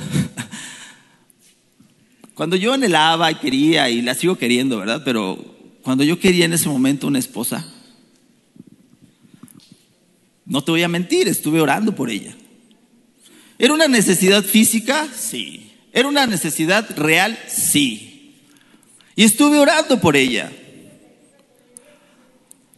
cuando 2.34 2.56
yo 2.56 2.74
anhelaba 2.74 3.32
y 3.32 3.36
quería, 3.36 3.90
y 3.90 4.02
la 4.02 4.16
sigo 4.16 4.38
queriendo, 4.38 4.78
¿verdad? 4.78 5.02
Pero 5.04 5.38
cuando 5.82 6.04
yo 6.04 6.20
quería 6.20 6.46
en 6.46 6.54
ese 6.54 6.70
momento 6.70 7.08
una 7.08 7.20
esposa, 7.20 7.66
no 10.46 10.64
te 10.64 10.72
voy 10.72 10.84
a 10.84 10.88
mentir, 10.88 11.28
estuve 11.28 11.62
orando 11.62 11.96
por 11.96 12.10
ella. 12.10 12.36
¿Era 13.58 13.74
una 13.74 13.88
necesidad 13.88 14.44
física? 14.44 15.08
Sí. 15.14 15.72
¿Era 15.94 16.08
una 16.08 16.28
necesidad 16.28 16.90
real? 16.98 17.38
Sí. 17.48 18.15
Y 19.16 19.24
estuve 19.24 19.60
orando 19.60 20.00
por 20.00 20.16
ella. 20.16 20.52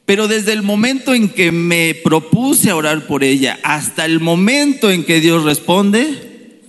Pero 0.05 0.27
desde 0.27 0.53
el 0.53 0.61
momento 0.61 1.13
en 1.13 1.29
que 1.29 1.51
me 1.51 1.93
propuse 1.95 2.69
a 2.69 2.75
orar 2.75 3.07
por 3.07 3.23
ella 3.23 3.59
hasta 3.63 4.05
el 4.05 4.19
momento 4.19 4.89
en 4.89 5.03
que 5.03 5.19
Dios 5.19 5.43
responde, 5.43 6.61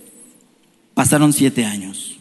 pasaron 0.93 1.31
siete 1.31 1.63
años. 1.63 2.17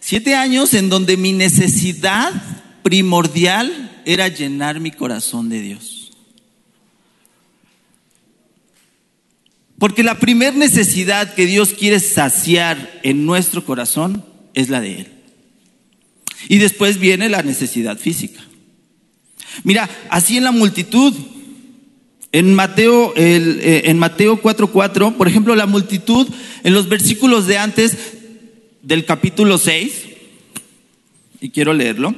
Siete 0.00 0.34
años 0.34 0.72
en 0.74 0.88
donde 0.88 1.16
mi 1.16 1.32
necesidad 1.32 2.32
primordial 2.82 4.02
era 4.04 4.28
llenar 4.28 4.80
mi 4.80 4.90
corazón 4.90 5.48
de 5.48 5.60
Dios. 5.60 6.12
Porque 9.78 10.02
la 10.02 10.18
primera 10.18 10.56
necesidad 10.56 11.34
que 11.34 11.44
Dios 11.44 11.74
quiere 11.74 12.00
saciar 12.00 13.00
en 13.02 13.26
nuestro 13.26 13.64
corazón 13.64 14.24
es 14.54 14.68
la 14.68 14.80
de 14.80 15.00
Él. 15.00 15.06
Y 16.48 16.58
después 16.58 16.98
viene 16.98 17.28
la 17.28 17.42
necesidad 17.42 17.98
física. 17.98 18.40
Mira, 19.64 19.88
así 20.10 20.36
en 20.36 20.44
la 20.44 20.52
multitud, 20.52 21.14
en 22.32 22.54
Mateo, 22.54 23.12
eh, 23.16 23.82
en 23.84 23.98
Mateo 23.98 24.40
4:4, 24.40 25.16
por 25.16 25.28
ejemplo, 25.28 25.54
la 25.54 25.66
multitud, 25.66 26.28
en 26.64 26.74
los 26.74 26.88
versículos 26.88 27.46
de 27.46 27.58
antes 27.58 27.96
del 28.82 29.04
capítulo 29.04 29.58
6, 29.58 29.92
y 31.40 31.50
quiero 31.50 31.72
leerlo. 31.74 32.14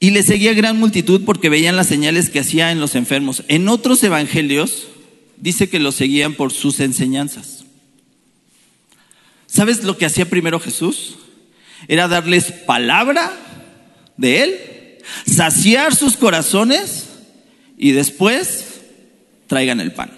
Y 0.00 0.10
le 0.10 0.22
seguía 0.22 0.52
gran 0.54 0.78
multitud 0.78 1.22
porque 1.24 1.48
veían 1.48 1.74
las 1.74 1.88
señales 1.88 2.30
que 2.30 2.38
hacía 2.38 2.70
en 2.70 2.80
los 2.80 2.94
enfermos. 2.94 3.42
En 3.48 3.68
otros 3.68 4.02
evangelios 4.04 4.86
dice 5.40 5.68
que 5.68 5.78
lo 5.78 5.92
seguían 5.92 6.34
por 6.34 6.52
sus 6.52 6.80
enseñanzas. 6.80 7.64
¿Sabes 9.46 9.84
lo 9.84 9.96
que 9.96 10.06
hacía 10.06 10.28
primero 10.28 10.60
Jesús? 10.60 11.16
Era 11.88 12.08
darles 12.08 12.52
palabra 12.52 13.32
de 14.16 14.42
Él, 14.42 14.58
saciar 15.26 15.94
sus 15.94 16.16
corazones 16.16 17.06
y 17.76 17.92
después 17.92 18.80
traigan 19.46 19.80
el 19.80 19.92
pan. 19.92 20.10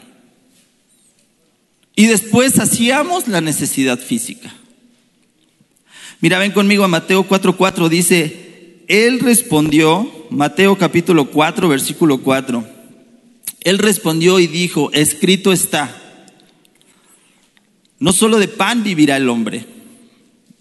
Y 1.94 2.06
después 2.06 2.58
hacíamos 2.58 3.28
la 3.28 3.40
necesidad 3.40 3.98
física. 3.98 4.52
Mira, 6.20 6.38
ven 6.38 6.52
conmigo 6.52 6.84
a 6.84 6.88
Mateo 6.88 7.26
4:4, 7.28 7.88
dice, 7.88 8.50
él 8.88 9.20
respondió, 9.20 10.10
Mateo 10.30 10.76
capítulo 10.76 11.30
4, 11.30 11.68
versículo 11.68 12.18
4, 12.22 12.66
Él 13.62 13.78
respondió 13.78 14.38
y 14.38 14.46
dijo, 14.46 14.90
escrito 14.92 15.52
está, 15.52 15.96
no 17.98 18.12
solo 18.12 18.38
de 18.38 18.48
pan 18.48 18.82
vivirá 18.82 19.16
el 19.16 19.28
hombre, 19.28 19.66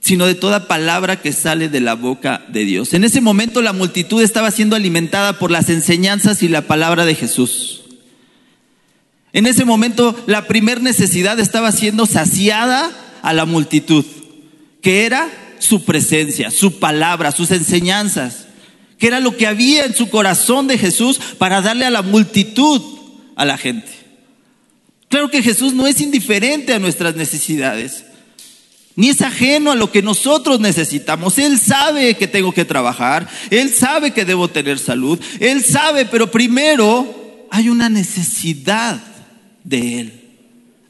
sino 0.01 0.25
de 0.25 0.35
toda 0.35 0.67
palabra 0.67 1.21
que 1.21 1.31
sale 1.31 1.69
de 1.69 1.79
la 1.79 1.95
boca 1.95 2.45
de 2.49 2.65
Dios. 2.65 2.93
En 2.93 3.03
ese 3.03 3.21
momento 3.21 3.61
la 3.61 3.73
multitud 3.73 4.21
estaba 4.21 4.51
siendo 4.51 4.75
alimentada 4.75 5.39
por 5.39 5.51
las 5.51 5.69
enseñanzas 5.69 6.43
y 6.43 6.49
la 6.49 6.67
palabra 6.67 7.05
de 7.05 7.15
Jesús. 7.15 7.83
En 9.31 9.45
ese 9.45 9.63
momento 9.63 10.21
la 10.25 10.47
primer 10.47 10.81
necesidad 10.81 11.39
estaba 11.39 11.71
siendo 11.71 12.05
saciada 12.05 12.91
a 13.21 13.33
la 13.33 13.45
multitud, 13.45 14.05
que 14.81 15.05
era 15.05 15.29
su 15.59 15.85
presencia, 15.85 16.51
su 16.51 16.79
palabra, 16.79 17.31
sus 17.31 17.51
enseñanzas, 17.51 18.47
que 18.99 19.07
era 19.07 19.19
lo 19.19 19.35
que 19.35 19.47
había 19.47 19.85
en 19.85 19.95
su 19.95 20.09
corazón 20.09 20.67
de 20.67 20.77
Jesús 20.77 21.19
para 21.37 21.61
darle 21.61 21.85
a 21.85 21.89
la 21.89 22.01
multitud, 22.01 22.81
a 23.35 23.45
la 23.45 23.57
gente. 23.57 23.89
Claro 25.07 25.31
que 25.31 25.41
Jesús 25.41 25.73
no 25.73 25.87
es 25.87 26.01
indiferente 26.01 26.73
a 26.73 26.79
nuestras 26.79 27.15
necesidades, 27.15 28.03
ni 28.95 29.09
es 29.09 29.21
ajeno 29.21 29.71
a 29.71 29.75
lo 29.75 29.91
que 29.91 30.01
nosotros 30.01 30.59
necesitamos. 30.59 31.39
Él 31.39 31.57
sabe 31.57 32.15
que 32.15 32.27
tengo 32.27 32.51
que 32.51 32.65
trabajar, 32.65 33.27
Él 33.49 33.73
sabe 33.73 34.11
que 34.11 34.25
debo 34.25 34.49
tener 34.49 34.77
salud, 34.77 35.19
Él 35.39 35.63
sabe, 35.63 36.05
pero 36.05 36.29
primero 36.29 37.47
hay 37.49 37.69
una 37.69 37.89
necesidad 37.89 39.01
de 39.63 39.99
Él. 39.99 40.13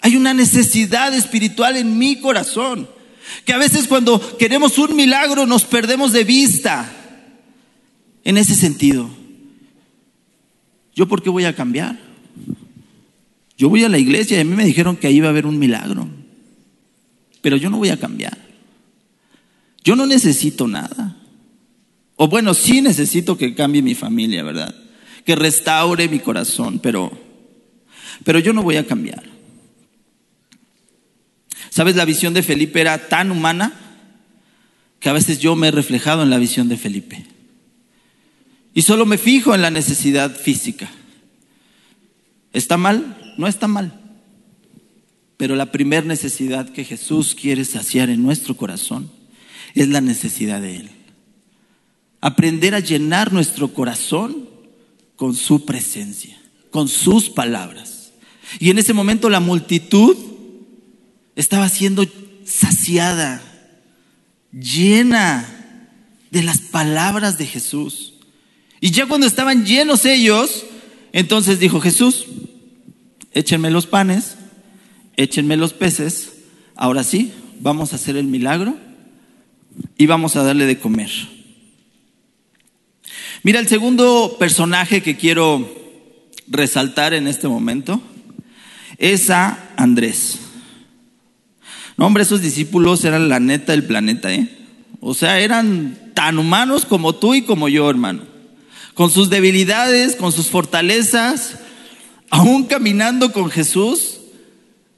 Hay 0.02 0.16
una 0.16 0.34
necesidad 0.34 1.14
espiritual 1.14 1.78
en 1.78 1.98
mi 1.98 2.18
corazón. 2.18 2.90
Que 3.46 3.54
a 3.54 3.58
veces 3.58 3.88
cuando 3.88 4.38
queremos 4.38 4.78
un 4.80 4.96
milagro 4.96 5.46
nos 5.46 5.64
perdemos 5.64 6.12
de 6.12 6.24
vista. 6.24 6.92
En 8.30 8.38
ese 8.38 8.54
sentido, 8.54 9.10
¿yo 10.94 11.08
por 11.08 11.24
qué 11.24 11.32
voy 11.32 11.46
a 11.46 11.56
cambiar? 11.56 11.98
Yo 13.58 13.70
voy 13.70 13.84
a 13.84 13.90
la 13.90 13.98
iglesia 13.98 14.38
y 14.38 14.42
a 14.42 14.44
mí 14.44 14.56
me 14.56 14.66
dijeron 14.66 14.98
que 14.98 15.08
ahí 15.08 15.16
iba 15.16 15.26
a 15.26 15.32
haber 15.32 15.48
un 15.48 15.58
milagro. 15.58 16.08
Pero 17.42 17.58
yo 17.58 17.72
no 17.72 17.80
voy 17.80 17.90
a 17.90 17.98
cambiar. 17.98 18.38
Yo 19.84 19.96
no 19.96 20.06
necesito 20.06 20.68
nada. 20.68 21.18
O 22.18 22.28
bueno, 22.28 22.54
sí 22.54 22.84
necesito 22.84 23.36
que 23.36 23.56
cambie 23.56 23.82
mi 23.82 23.96
familia, 23.96 24.44
¿verdad? 24.44 24.76
Que 25.26 25.36
restaure 25.36 26.08
mi 26.08 26.20
corazón, 26.20 26.78
pero 26.78 27.12
pero 28.24 28.38
yo 28.38 28.54
no 28.54 28.62
voy 28.62 28.76
a 28.76 28.86
cambiar. 28.86 29.24
¿Sabes? 31.72 31.96
La 31.96 32.06
visión 32.06 32.36
de 32.36 32.44
Felipe 32.44 32.80
era 32.80 33.08
tan 33.08 33.32
humana 33.32 33.74
que 35.00 35.10
a 35.10 35.14
veces 35.14 35.40
yo 35.40 35.56
me 35.56 35.70
he 35.70 35.72
reflejado 35.72 36.22
en 36.22 36.30
la 36.30 36.38
visión 36.38 36.70
de 36.70 36.78
Felipe. 36.78 37.39
Y 38.74 38.84
solo 38.84 39.06
me 39.06 39.18
fijo 39.18 39.54
en 39.56 39.62
la 39.62 39.72
necesidad 39.72 40.36
física. 40.36 40.90
¿Está 42.54 42.78
mal? 42.78 43.34
No 43.38 43.48
está 43.48 43.68
mal. 43.68 44.00
Pero 45.38 45.56
la 45.56 45.72
primera 45.72 46.06
necesidad 46.06 46.70
que 46.70 46.84
Jesús 46.84 47.36
quiere 47.36 47.66
saciar 47.66 48.10
en 48.10 48.22
nuestro 48.22 48.58
corazón 48.58 49.10
es 49.74 49.88
la 49.88 50.02
necesidad 50.02 50.62
de 50.62 50.78
Él. 50.78 50.90
Aprender 52.22 52.76
a 52.76 52.80
llenar 52.80 53.32
nuestro 53.32 53.74
corazón 53.74 54.50
con 55.16 55.36
su 55.36 55.66
presencia, 55.66 56.38
con 56.70 56.88
sus 56.88 57.30
palabras. 57.30 58.12
Y 58.60 58.70
en 58.70 58.80
ese 58.80 58.94
momento 58.94 59.30
la 59.30 59.40
multitud 59.40 60.18
estaba 61.36 61.70
siendo 61.70 62.06
saciada, 62.44 63.42
llena 64.52 65.48
de 66.32 66.44
las 66.44 66.60
palabras 66.60 67.38
de 67.38 67.46
Jesús. 67.46 68.09
Y 68.82 68.92
ya 68.92 69.06
cuando 69.06 69.28
estaban 69.28 69.66
llenos 69.66 70.06
ellos, 70.06 70.66
entonces 71.12 71.60
dijo 71.60 71.82
Jesús, 71.82 72.26
échenme 73.34 73.72
los 73.72 73.88
panes, 73.88 74.36
échenme 75.18 75.58
los 75.58 75.74
peces, 75.74 76.34
ahora 76.76 77.04
sí, 77.04 77.32
vamos 77.60 77.92
a 77.92 77.98
hacer 77.98 78.16
el 78.16 78.26
milagro 78.26 78.78
y 79.98 80.06
vamos 80.06 80.36
a 80.36 80.44
darle 80.44 80.66
de 80.66 80.80
comer. 80.80 81.10
Mira, 83.44 83.60
el 83.60 83.68
segundo 83.68 84.38
personaje 84.40 85.02
que 85.02 85.18
quiero 85.18 85.68
resaltar 86.48 87.14
en 87.14 87.28
este 87.28 87.48
momento 87.48 88.02
es 88.98 89.30
a 89.30 89.72
Andrés. 89.78 90.40
No, 91.98 92.06
hombre, 92.06 92.24
esos 92.24 92.42
discípulos 92.42 93.04
eran 93.04 93.30
la 93.30 93.40
neta 93.40 93.74
del 93.74 93.84
planeta, 93.84 94.34
¿eh? 94.34 94.50
O 95.02 95.14
sea, 95.14 95.40
eran 95.40 96.12
tan 96.14 96.38
humanos 96.38 96.86
como 96.86 97.16
tú 97.16 97.34
y 97.34 97.42
como 97.42 97.70
yo, 97.70 97.90
hermano. 97.90 98.24
Con 99.00 99.10
sus 99.10 99.30
debilidades, 99.30 100.18
con 100.18 100.34
sus 100.34 100.48
fortalezas, 100.48 101.54
aún 102.30 102.66
caminando 102.66 103.32
con 103.32 103.50
Jesús, 103.50 104.20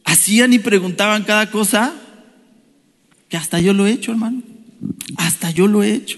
hacían 0.04 0.54
y 0.54 0.58
preguntaban 0.58 1.24
cada 1.24 1.52
cosa 1.52 1.94
que 3.30 3.38
hasta 3.38 3.60
yo 3.60 3.74
lo 3.74 3.86
he 3.86 3.92
hecho, 3.92 4.10
hermano. 4.10 4.42
Hasta 5.18 5.52
yo 5.52 5.68
lo 5.68 5.84
he 5.84 5.94
hecho. 5.94 6.18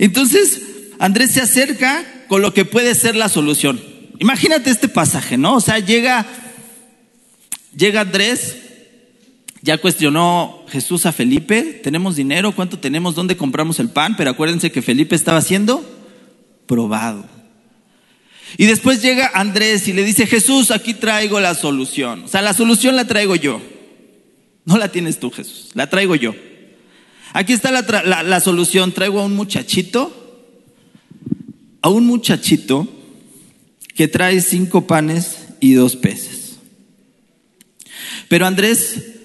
Entonces, 0.00 0.60
Andrés 0.98 1.30
se 1.30 1.40
acerca 1.40 2.04
con 2.26 2.42
lo 2.42 2.52
que 2.52 2.64
puede 2.64 2.96
ser 2.96 3.14
la 3.14 3.28
solución. 3.28 3.80
Imagínate 4.18 4.70
este 4.70 4.88
pasaje, 4.88 5.38
¿no? 5.38 5.54
O 5.54 5.60
sea, 5.60 5.78
llega, 5.78 6.26
llega 7.76 8.00
Andrés 8.00 8.56
ya 9.62 9.78
cuestionó 9.78 10.64
Jesús 10.68 11.06
a 11.06 11.12
Felipe, 11.12 11.80
¿tenemos 11.84 12.16
dinero? 12.16 12.50
¿Cuánto 12.50 12.80
tenemos? 12.80 13.14
¿Dónde 13.14 13.36
compramos 13.36 13.78
el 13.78 13.88
pan? 13.88 14.16
Pero 14.16 14.30
acuérdense 14.30 14.72
que 14.72 14.82
Felipe 14.82 15.14
estaba 15.14 15.40
siendo 15.42 15.97
probado. 16.68 17.24
Y 18.56 18.66
después 18.66 19.02
llega 19.02 19.32
Andrés 19.34 19.88
y 19.88 19.92
le 19.92 20.04
dice, 20.04 20.28
Jesús, 20.28 20.70
aquí 20.70 20.94
traigo 20.94 21.40
la 21.40 21.56
solución. 21.56 22.22
O 22.22 22.28
sea, 22.28 22.42
la 22.42 22.54
solución 22.54 22.94
la 22.94 23.06
traigo 23.06 23.34
yo. 23.34 23.60
No 24.64 24.78
la 24.78 24.92
tienes 24.92 25.18
tú, 25.18 25.32
Jesús, 25.32 25.70
la 25.74 25.90
traigo 25.90 26.14
yo. 26.14 26.34
Aquí 27.32 27.52
está 27.52 27.72
la, 27.72 28.22
la 28.22 28.40
solución. 28.40 28.92
Traigo 28.92 29.20
a 29.20 29.24
un 29.24 29.34
muchachito, 29.34 30.46
a 31.82 31.88
un 31.88 32.06
muchachito 32.06 32.86
que 33.96 34.06
trae 34.06 34.40
cinco 34.40 34.86
panes 34.86 35.48
y 35.58 35.72
dos 35.72 35.96
peces. 35.96 36.58
Pero 38.28 38.46
Andrés 38.46 39.16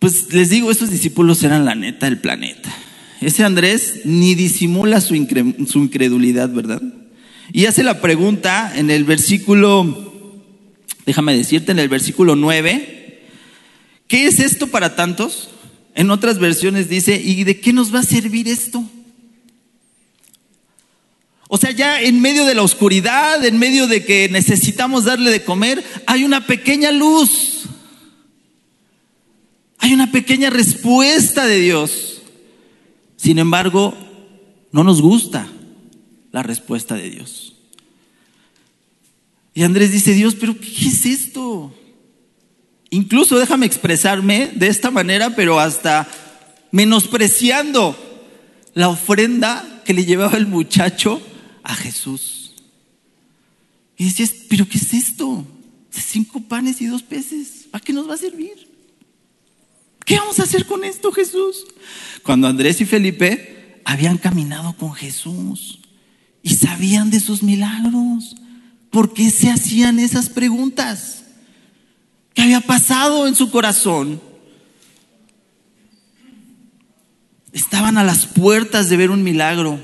pues 0.00 0.32
les 0.32 0.48
digo, 0.48 0.70
estos 0.70 0.90
discípulos 0.90 1.42
eran 1.44 1.66
la 1.66 1.74
neta 1.74 2.06
del 2.06 2.18
planeta. 2.18 2.74
Ese 3.20 3.44
Andrés 3.44 4.00
ni 4.04 4.34
disimula 4.34 5.00
su, 5.00 5.14
incredulidad, 5.14 6.48
¿verdad? 6.50 6.82
Y 7.52 7.66
hace 7.66 7.82
la 7.82 8.00
pregunta 8.00 8.72
en 8.74 8.90
el 8.90 9.04
versículo, 9.04 10.12
déjame 11.06 11.36
decirte, 11.36 11.72
en 11.72 11.78
el 11.78 11.88
versículo 11.88 12.36
9, 12.36 13.22
¿qué 14.08 14.26
es 14.26 14.40
esto 14.40 14.68
para 14.68 14.96
tantos? 14.96 15.50
En 15.94 16.10
otras 16.10 16.38
versiones 16.38 16.88
dice, 16.88 17.20
¿y 17.22 17.44
de 17.44 17.60
qué 17.60 17.72
nos 17.72 17.94
va 17.94 18.00
a 18.00 18.04
servir 18.04 18.48
esto? 18.48 18.82
O 21.48 21.58
sea, 21.58 21.72
ya 21.72 22.00
en 22.00 22.20
medio 22.20 22.46
de 22.46 22.54
la 22.54 22.62
oscuridad, 22.62 23.44
en 23.44 23.58
medio 23.58 23.86
de 23.86 24.04
que 24.04 24.28
necesitamos 24.30 25.04
darle 25.04 25.30
de 25.30 25.44
comer, 25.44 25.84
hay 26.06 26.24
una 26.24 26.46
pequeña 26.46 26.92
luz 26.92 27.60
hay 29.80 29.94
una 29.94 30.12
pequeña 30.12 30.50
respuesta 30.50 31.46
de 31.46 31.58
Dios. 31.58 32.09
Sin 33.20 33.38
embargo, 33.38 33.92
no 34.72 34.82
nos 34.82 35.02
gusta 35.02 35.46
la 36.32 36.42
respuesta 36.42 36.94
de 36.94 37.10
Dios. 37.10 37.54
Y 39.52 39.62
Andrés 39.62 39.92
dice, 39.92 40.14
Dios, 40.14 40.34
pero 40.36 40.58
¿qué 40.58 40.88
es 40.88 41.04
esto? 41.04 41.70
Incluso 42.88 43.38
déjame 43.38 43.66
expresarme 43.66 44.50
de 44.54 44.68
esta 44.68 44.90
manera, 44.90 45.36
pero 45.36 45.60
hasta 45.60 46.08
menospreciando 46.70 47.94
la 48.72 48.88
ofrenda 48.88 49.82
que 49.84 49.92
le 49.92 50.06
llevaba 50.06 50.38
el 50.38 50.46
muchacho 50.46 51.20
a 51.62 51.74
Jesús. 51.74 52.54
Y 53.98 54.04
decías, 54.04 54.32
pero 54.48 54.66
¿qué 54.66 54.78
es 54.78 54.94
esto? 54.94 55.44
Cinco 55.90 56.40
panes 56.40 56.80
y 56.80 56.86
dos 56.86 57.02
peces. 57.02 57.66
¿Para 57.70 57.84
qué 57.84 57.92
nos 57.92 58.08
va 58.08 58.14
a 58.14 58.16
servir? 58.16 58.69
¿Qué 60.10 60.16
vamos 60.16 60.40
a 60.40 60.42
hacer 60.42 60.66
con 60.66 60.82
esto, 60.82 61.12
Jesús? 61.12 61.66
Cuando 62.24 62.48
Andrés 62.48 62.80
y 62.80 62.84
Felipe 62.84 63.80
habían 63.84 64.18
caminado 64.18 64.72
con 64.72 64.92
Jesús 64.92 65.78
y 66.42 66.56
sabían 66.56 67.10
de 67.10 67.20
sus 67.20 67.44
milagros, 67.44 68.34
¿por 68.90 69.14
qué 69.14 69.30
se 69.30 69.52
hacían 69.52 70.00
esas 70.00 70.28
preguntas? 70.28 71.26
¿Qué 72.34 72.42
había 72.42 72.60
pasado 72.60 73.28
en 73.28 73.36
su 73.36 73.52
corazón? 73.52 74.20
Estaban 77.52 77.96
a 77.96 78.02
las 78.02 78.26
puertas 78.26 78.88
de 78.88 78.96
ver 78.96 79.12
un 79.12 79.22
milagro, 79.22 79.78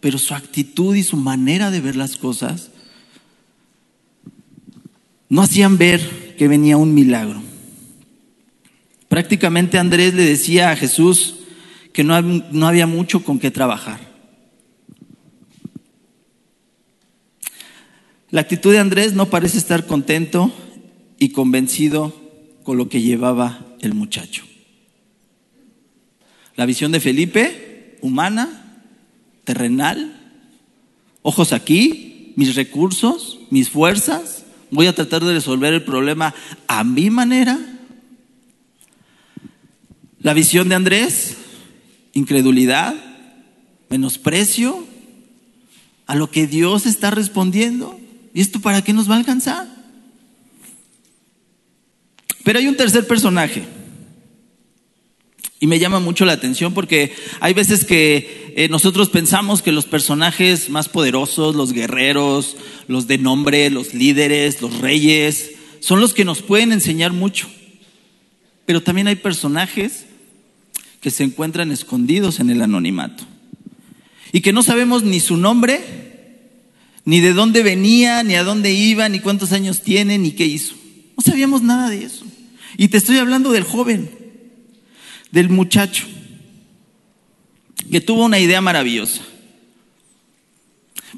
pero 0.00 0.18
su 0.18 0.34
actitud 0.34 0.96
y 0.96 1.04
su 1.04 1.16
manera 1.16 1.70
de 1.70 1.80
ver 1.80 1.94
las 1.94 2.16
cosas 2.16 2.72
no 5.28 5.42
hacían 5.42 5.78
ver 5.78 6.34
que 6.36 6.48
venía 6.48 6.76
un 6.76 6.92
milagro. 6.92 7.49
Prácticamente 9.10 9.76
Andrés 9.76 10.14
le 10.14 10.24
decía 10.24 10.70
a 10.70 10.76
Jesús 10.76 11.34
que 11.92 12.04
no, 12.04 12.22
no 12.22 12.68
había 12.68 12.86
mucho 12.86 13.24
con 13.24 13.40
qué 13.40 13.50
trabajar. 13.50 13.98
La 18.30 18.42
actitud 18.42 18.70
de 18.70 18.78
Andrés 18.78 19.14
no 19.14 19.26
parece 19.26 19.58
estar 19.58 19.88
contento 19.88 20.52
y 21.18 21.30
convencido 21.30 22.14
con 22.62 22.78
lo 22.78 22.88
que 22.88 23.02
llevaba 23.02 23.66
el 23.80 23.94
muchacho. 23.94 24.44
La 26.54 26.64
visión 26.64 26.92
de 26.92 27.00
Felipe, 27.00 27.98
humana, 28.02 28.84
terrenal, 29.42 30.38
ojos 31.22 31.52
aquí, 31.52 32.32
mis 32.36 32.54
recursos, 32.54 33.40
mis 33.50 33.70
fuerzas, 33.70 34.44
voy 34.70 34.86
a 34.86 34.94
tratar 34.94 35.24
de 35.24 35.32
resolver 35.32 35.74
el 35.74 35.82
problema 35.82 36.32
a 36.68 36.84
mi 36.84 37.10
manera. 37.10 37.58
La 40.22 40.34
visión 40.34 40.68
de 40.68 40.74
Andrés, 40.74 41.36
incredulidad, 42.12 42.94
menosprecio 43.88 44.86
a 46.06 46.14
lo 46.14 46.30
que 46.30 46.46
Dios 46.46 46.84
está 46.84 47.10
respondiendo. 47.10 47.98
¿Y 48.34 48.42
esto 48.42 48.60
para 48.60 48.82
qué 48.82 48.92
nos 48.92 49.08
va 49.08 49.14
a 49.14 49.18
alcanzar? 49.18 49.66
Pero 52.44 52.58
hay 52.58 52.68
un 52.68 52.76
tercer 52.76 53.06
personaje. 53.06 53.64
Y 55.58 55.66
me 55.66 55.78
llama 55.78 56.00
mucho 56.00 56.26
la 56.26 56.32
atención 56.32 56.74
porque 56.74 57.14
hay 57.40 57.54
veces 57.54 57.84
que 57.84 58.54
eh, 58.56 58.68
nosotros 58.68 59.08
pensamos 59.08 59.62
que 59.62 59.72
los 59.72 59.86
personajes 59.86 60.68
más 60.68 60.88
poderosos, 60.88 61.54
los 61.54 61.72
guerreros, 61.72 62.56
los 62.88 63.06
de 63.06 63.18
nombre, 63.18 63.70
los 63.70 63.94
líderes, 63.94 64.60
los 64.60 64.78
reyes, 64.80 65.52
son 65.80 66.00
los 66.00 66.12
que 66.12 66.24
nos 66.26 66.42
pueden 66.42 66.72
enseñar 66.72 67.12
mucho. 67.12 67.48
Pero 68.66 68.82
también 68.82 69.06
hay 69.08 69.16
personajes 69.16 70.06
que 71.00 71.10
se 71.10 71.24
encuentran 71.24 71.72
escondidos 71.72 72.40
en 72.40 72.50
el 72.50 72.62
anonimato 72.62 73.24
y 74.32 74.40
que 74.40 74.52
no 74.52 74.62
sabemos 74.62 75.02
ni 75.02 75.20
su 75.20 75.36
nombre, 75.36 75.80
ni 77.04 77.20
de 77.20 77.32
dónde 77.32 77.62
venía, 77.62 78.22
ni 78.22 78.34
a 78.34 78.44
dónde 78.44 78.72
iba, 78.72 79.08
ni 79.08 79.20
cuántos 79.20 79.52
años 79.52 79.82
tiene, 79.82 80.18
ni 80.18 80.32
qué 80.32 80.44
hizo. 80.44 80.74
No 81.16 81.22
sabíamos 81.24 81.62
nada 81.62 81.90
de 81.90 82.04
eso. 82.04 82.24
Y 82.76 82.88
te 82.88 82.98
estoy 82.98 83.18
hablando 83.18 83.50
del 83.50 83.64
joven, 83.64 84.10
del 85.32 85.48
muchacho, 85.48 86.06
que 87.90 88.00
tuvo 88.00 88.24
una 88.24 88.38
idea 88.38 88.60
maravillosa. 88.60 89.22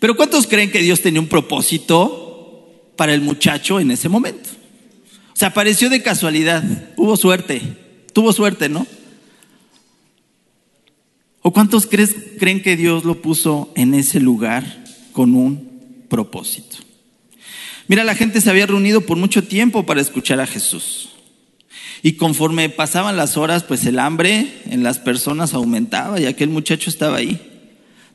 Pero 0.01 0.17
¿cuántos 0.17 0.47
creen 0.47 0.71
que 0.71 0.81
Dios 0.81 1.03
tenía 1.03 1.21
un 1.21 1.29
propósito 1.29 2.93
para 2.97 3.13
el 3.13 3.21
muchacho 3.21 3.79
en 3.79 3.91
ese 3.91 4.09
momento? 4.09 4.49
O 5.35 5.37
sea, 5.37 5.49
apareció 5.49 5.91
de 5.91 6.03
casualidad, 6.03 6.65
hubo 6.97 7.17
suerte, 7.17 7.61
tuvo 8.13 8.33
suerte, 8.33 8.69
¿no? 8.69 8.87
¿O 11.43 11.53
cuántos 11.53 11.87
creen 11.87 12.63
que 12.63 12.77
Dios 12.77 13.05
lo 13.05 13.21
puso 13.21 13.73
en 13.75 13.95
ese 13.95 14.21
lugar 14.21 14.85
con 15.13 15.35
un 15.35 16.07
propósito? 16.09 16.79
Mira, 17.89 18.05
la 18.05 18.15
gente 18.15 18.41
se 18.41 18.49
había 18.49 18.67
reunido 18.67 19.01
por 19.01 19.19
mucho 19.19 19.43
tiempo 19.43 19.85
para 19.85 20.01
escuchar 20.01 20.41
a 20.41 20.47
Jesús. 20.47 21.11
Y 22.03 22.13
conforme 22.13 22.69
pasaban 22.69 23.17
las 23.17 23.37
horas, 23.37 23.65
pues 23.65 23.85
el 23.87 23.99
hambre 23.99 24.63
en 24.67 24.83
las 24.83 24.99
personas 24.99 25.53
aumentaba 25.53 26.21
y 26.21 26.27
aquel 26.27 26.49
muchacho 26.49 26.91
estaba 26.91 27.19
ahí. 27.19 27.41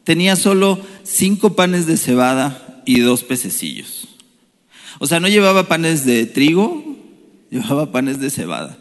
Tenía 0.04 0.36
solo 0.36 0.80
cinco 1.04 1.56
panes 1.56 1.86
de 1.86 1.98
cebada 1.98 2.82
y 2.86 3.02
dos 3.02 3.24
pececillos. 3.24 4.08
O 5.00 5.08
sea, 5.08 5.20
no 5.20 5.28
llevaba 5.28 5.68
panes 5.68 6.06
de 6.06 6.26
trigo, 6.26 6.98
llevaba 7.52 7.92
panes 7.92 8.20
de 8.20 8.30
cebada. 8.30 8.78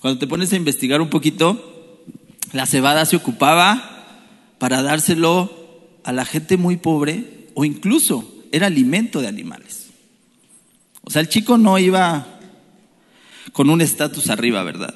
Cuando 0.00 0.18
te 0.18 0.26
pones 0.26 0.52
a 0.52 0.56
investigar 0.56 1.00
un 1.00 1.10
poquito, 1.10 1.69
la 2.52 2.66
cebada 2.66 3.04
se 3.06 3.16
ocupaba 3.16 4.06
para 4.58 4.82
dárselo 4.82 5.56
a 6.04 6.12
la 6.12 6.24
gente 6.24 6.56
muy 6.56 6.76
pobre 6.76 7.48
o 7.54 7.64
incluso 7.64 8.30
era 8.52 8.66
alimento 8.66 9.20
de 9.20 9.28
animales. 9.28 9.88
O 11.02 11.10
sea, 11.10 11.22
el 11.22 11.28
chico 11.28 11.58
no 11.58 11.78
iba 11.78 12.40
con 13.52 13.70
un 13.70 13.80
estatus 13.80 14.30
arriba, 14.30 14.62
¿verdad? 14.62 14.94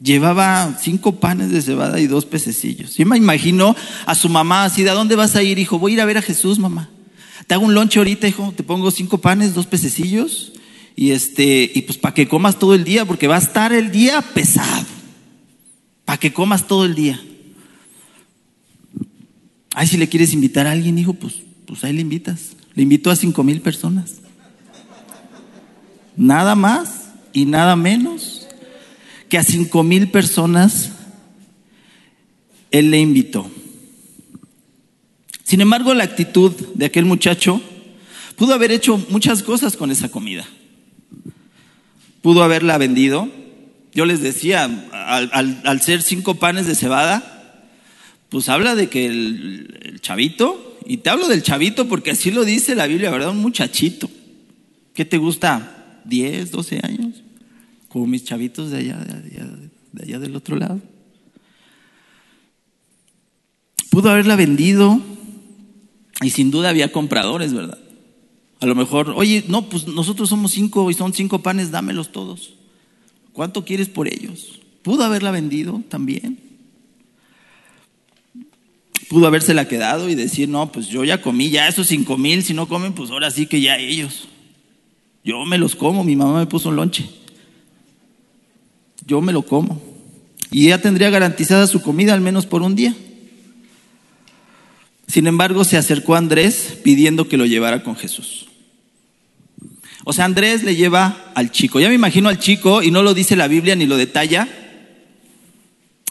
Llevaba 0.00 0.78
cinco 0.80 1.20
panes 1.20 1.50
de 1.50 1.62
cebada 1.62 2.00
y 2.00 2.06
dos 2.06 2.24
pececillos. 2.24 2.96
Yo 2.96 3.06
me 3.06 3.16
imagino 3.16 3.76
a 4.06 4.14
su 4.14 4.28
mamá 4.28 4.64
así, 4.64 4.82
¿de 4.82 4.90
dónde 4.90 5.16
vas 5.16 5.36
a 5.36 5.42
ir, 5.42 5.58
hijo? 5.58 5.78
Voy 5.78 5.92
a 5.92 5.94
ir 5.94 6.00
a 6.00 6.04
ver 6.04 6.18
a 6.18 6.22
Jesús, 6.22 6.58
mamá. 6.58 6.90
Te 7.46 7.54
hago 7.54 7.64
un 7.64 7.74
lonche 7.74 7.98
ahorita, 7.98 8.26
hijo. 8.28 8.52
Te 8.56 8.62
pongo 8.62 8.90
cinco 8.90 9.18
panes, 9.18 9.54
dos 9.54 9.66
pececillos. 9.66 10.52
Y 10.96 11.12
este, 11.12 11.70
y 11.74 11.82
pues 11.82 11.98
para 11.98 12.14
que 12.14 12.28
comas 12.28 12.58
todo 12.58 12.74
el 12.74 12.84
día, 12.84 13.04
porque 13.04 13.28
va 13.28 13.36
a 13.36 13.40
estar 13.40 13.72
el 13.72 13.90
día 13.90 14.20
pesado. 14.22 14.86
Para 16.04 16.18
que 16.18 16.32
comas 16.32 16.66
todo 16.66 16.84
el 16.84 16.94
día. 16.94 17.20
Ay, 19.74 19.86
si 19.86 19.96
le 19.96 20.08
quieres 20.08 20.32
invitar 20.32 20.66
a 20.66 20.72
alguien, 20.72 20.98
hijo, 20.98 21.14
pues, 21.14 21.36
pues 21.66 21.82
ahí 21.84 21.92
le 21.92 22.02
invitas. 22.02 22.56
Le 22.74 22.82
invito 22.82 23.10
a 23.10 23.16
cinco 23.16 23.42
mil 23.42 23.60
personas. 23.60 24.16
Nada 26.16 26.54
más 26.54 27.10
y 27.32 27.46
nada 27.46 27.76
menos 27.76 28.46
que 29.28 29.38
a 29.38 29.44
cinco 29.44 29.82
mil 29.82 30.10
personas 30.10 30.92
él 32.70 32.90
le 32.90 32.98
invitó. 32.98 33.50
Sin 35.44 35.60
embargo, 35.60 35.94
la 35.94 36.04
actitud 36.04 36.52
de 36.74 36.86
aquel 36.86 37.04
muchacho 37.04 37.60
pudo 38.36 38.54
haber 38.54 38.72
hecho 38.72 38.96
muchas 39.10 39.42
cosas 39.42 39.76
con 39.76 39.90
esa 39.90 40.10
comida. 40.10 40.46
Pudo 42.22 42.42
haberla 42.42 42.78
vendido. 42.78 43.28
Yo 43.94 44.06
les 44.06 44.20
decía, 44.20 44.64
al, 44.92 45.80
ser 45.82 46.02
cinco 46.02 46.36
panes 46.36 46.66
de 46.66 46.74
cebada, 46.74 47.60
pues 48.28 48.48
habla 48.48 48.74
de 48.74 48.88
que 48.88 49.06
el, 49.06 49.78
el, 49.82 50.00
chavito, 50.00 50.78
y 50.86 50.98
te 50.98 51.10
hablo 51.10 51.28
del 51.28 51.42
chavito 51.42 51.88
porque 51.88 52.10
así 52.10 52.30
lo 52.30 52.44
dice 52.44 52.74
la 52.74 52.86
Biblia, 52.86 53.10
¿verdad? 53.10 53.30
Un 53.30 53.38
muchachito. 53.38 54.10
¿Qué 54.94 55.04
te 55.04 55.18
gusta? 55.18 56.00
¿10, 56.06 56.50
12 56.50 56.80
años? 56.82 57.22
como 57.92 58.06
mis 58.06 58.24
chavitos 58.24 58.70
de 58.70 58.78
allá, 58.78 58.96
de 58.96 60.02
allá, 60.02 60.18
del 60.18 60.34
otro 60.34 60.56
lado. 60.56 60.80
Pudo 63.90 64.10
haberla 64.10 64.34
vendido 64.34 64.98
y 66.22 66.30
sin 66.30 66.50
duda 66.50 66.70
había 66.70 66.90
compradores, 66.90 67.52
¿verdad? 67.52 67.78
A 68.60 68.66
lo 68.66 68.74
mejor, 68.74 69.10
oye, 69.10 69.44
no, 69.48 69.68
pues 69.68 69.86
nosotros 69.86 70.30
somos 70.30 70.52
cinco 70.52 70.90
y 70.90 70.94
son 70.94 71.12
cinco 71.12 71.42
panes, 71.42 71.70
dámelos 71.70 72.12
todos. 72.12 72.54
¿Cuánto 73.32 73.64
quieres 73.64 73.88
por 73.88 74.08
ellos? 74.08 74.60
Pudo 74.82 75.04
haberla 75.04 75.30
vendido 75.30 75.82
también. 75.88 76.38
Pudo 79.08 79.26
habérsela 79.26 79.68
quedado 79.68 80.08
y 80.08 80.14
decir, 80.14 80.48
no, 80.48 80.72
pues 80.72 80.88
yo 80.88 81.04
ya 81.04 81.20
comí, 81.20 81.50
ya 81.50 81.68
esos 81.68 81.86
cinco 81.86 82.16
mil, 82.16 82.42
si 82.42 82.54
no 82.54 82.68
comen, 82.68 82.94
pues 82.94 83.10
ahora 83.10 83.30
sí 83.30 83.46
que 83.46 83.60
ya 83.60 83.76
ellos. 83.76 84.28
Yo 85.24 85.44
me 85.44 85.58
los 85.58 85.76
como, 85.76 86.02
mi 86.02 86.16
mamá 86.16 86.38
me 86.38 86.46
puso 86.46 86.68
un 86.70 86.76
lonche 86.76 87.08
yo 89.06 89.20
me 89.20 89.32
lo 89.32 89.42
como. 89.42 89.80
Y 90.50 90.66
ella 90.66 90.80
tendría 90.80 91.10
garantizada 91.10 91.66
su 91.66 91.82
comida 91.82 92.14
al 92.14 92.20
menos 92.20 92.46
por 92.46 92.62
un 92.62 92.74
día. 92.74 92.94
Sin 95.06 95.26
embargo, 95.26 95.64
se 95.64 95.76
acercó 95.76 96.14
a 96.14 96.18
Andrés 96.18 96.78
pidiendo 96.82 97.28
que 97.28 97.36
lo 97.36 97.46
llevara 97.46 97.82
con 97.82 97.96
Jesús. 97.96 98.46
O 100.04 100.12
sea, 100.12 100.24
Andrés 100.24 100.64
le 100.64 100.74
lleva 100.74 101.32
al 101.34 101.50
chico. 101.50 101.80
Ya 101.80 101.88
me 101.88 101.94
imagino 101.94 102.28
al 102.28 102.38
chico 102.38 102.82
y 102.82 102.90
no 102.90 103.02
lo 103.02 103.14
dice 103.14 103.36
la 103.36 103.48
Biblia 103.48 103.76
ni 103.76 103.86
lo 103.86 103.96
detalla. 103.96 104.48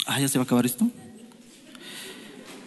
Ah, 0.05 0.19
ya 0.19 0.27
se 0.27 0.37
va 0.37 0.43
a 0.43 0.45
acabar 0.45 0.65
esto. 0.65 0.89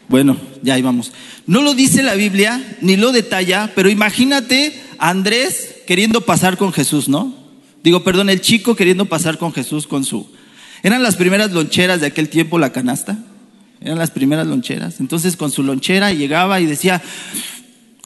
Bueno, 0.08 0.36
ya 0.62 0.74
ahí 0.74 0.82
vamos. 0.82 1.12
No 1.46 1.62
lo 1.62 1.74
dice 1.74 2.02
la 2.02 2.14
Biblia 2.14 2.62
ni 2.80 2.96
lo 2.96 3.12
detalla, 3.12 3.72
pero 3.74 3.88
imagínate 3.88 4.78
a 4.98 5.10
Andrés 5.10 5.76
queriendo 5.86 6.20
pasar 6.20 6.56
con 6.56 6.72
Jesús, 6.72 7.08
¿no? 7.08 7.34
Digo, 7.82 8.04
perdón, 8.04 8.30
el 8.30 8.40
chico 8.40 8.76
queriendo 8.76 9.06
pasar 9.06 9.38
con 9.38 9.52
Jesús 9.52 9.86
con 9.86 10.04
su... 10.04 10.26
Eran 10.82 11.02
las 11.02 11.16
primeras 11.16 11.52
loncheras 11.52 12.00
de 12.00 12.06
aquel 12.06 12.28
tiempo, 12.28 12.58
la 12.58 12.72
canasta. 12.72 13.18
Eran 13.80 13.98
las 13.98 14.10
primeras 14.10 14.46
loncheras. 14.46 15.00
Entonces 15.00 15.36
con 15.36 15.50
su 15.50 15.62
lonchera 15.62 16.12
llegaba 16.12 16.60
y 16.60 16.66
decía, 16.66 17.02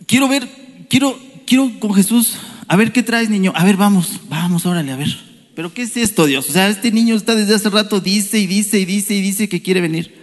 quiero 0.06 0.28
ver, 0.28 0.48
quiero, 0.88 1.18
quiero 1.46 1.70
con 1.78 1.94
Jesús, 1.94 2.34
a 2.68 2.76
ver 2.76 2.92
qué 2.92 3.02
traes 3.02 3.30
niño. 3.30 3.52
A 3.56 3.64
ver, 3.64 3.76
vamos, 3.76 4.20
vamos, 4.28 4.66
órale, 4.66 4.92
a 4.92 4.96
ver. 4.96 5.08
Pero 5.54 5.72
¿qué 5.72 5.82
es 5.82 5.96
esto, 5.96 6.26
Dios? 6.26 6.48
O 6.48 6.52
sea, 6.52 6.68
este 6.68 6.92
niño 6.92 7.16
está 7.16 7.34
desde 7.34 7.54
hace 7.54 7.70
rato, 7.70 7.98
dice 7.98 8.38
y 8.38 8.46
dice 8.46 8.78
y 8.78 8.84
dice 8.84 9.14
y 9.14 9.22
dice 9.22 9.48
que 9.48 9.62
quiere 9.62 9.80
venir. 9.80 10.14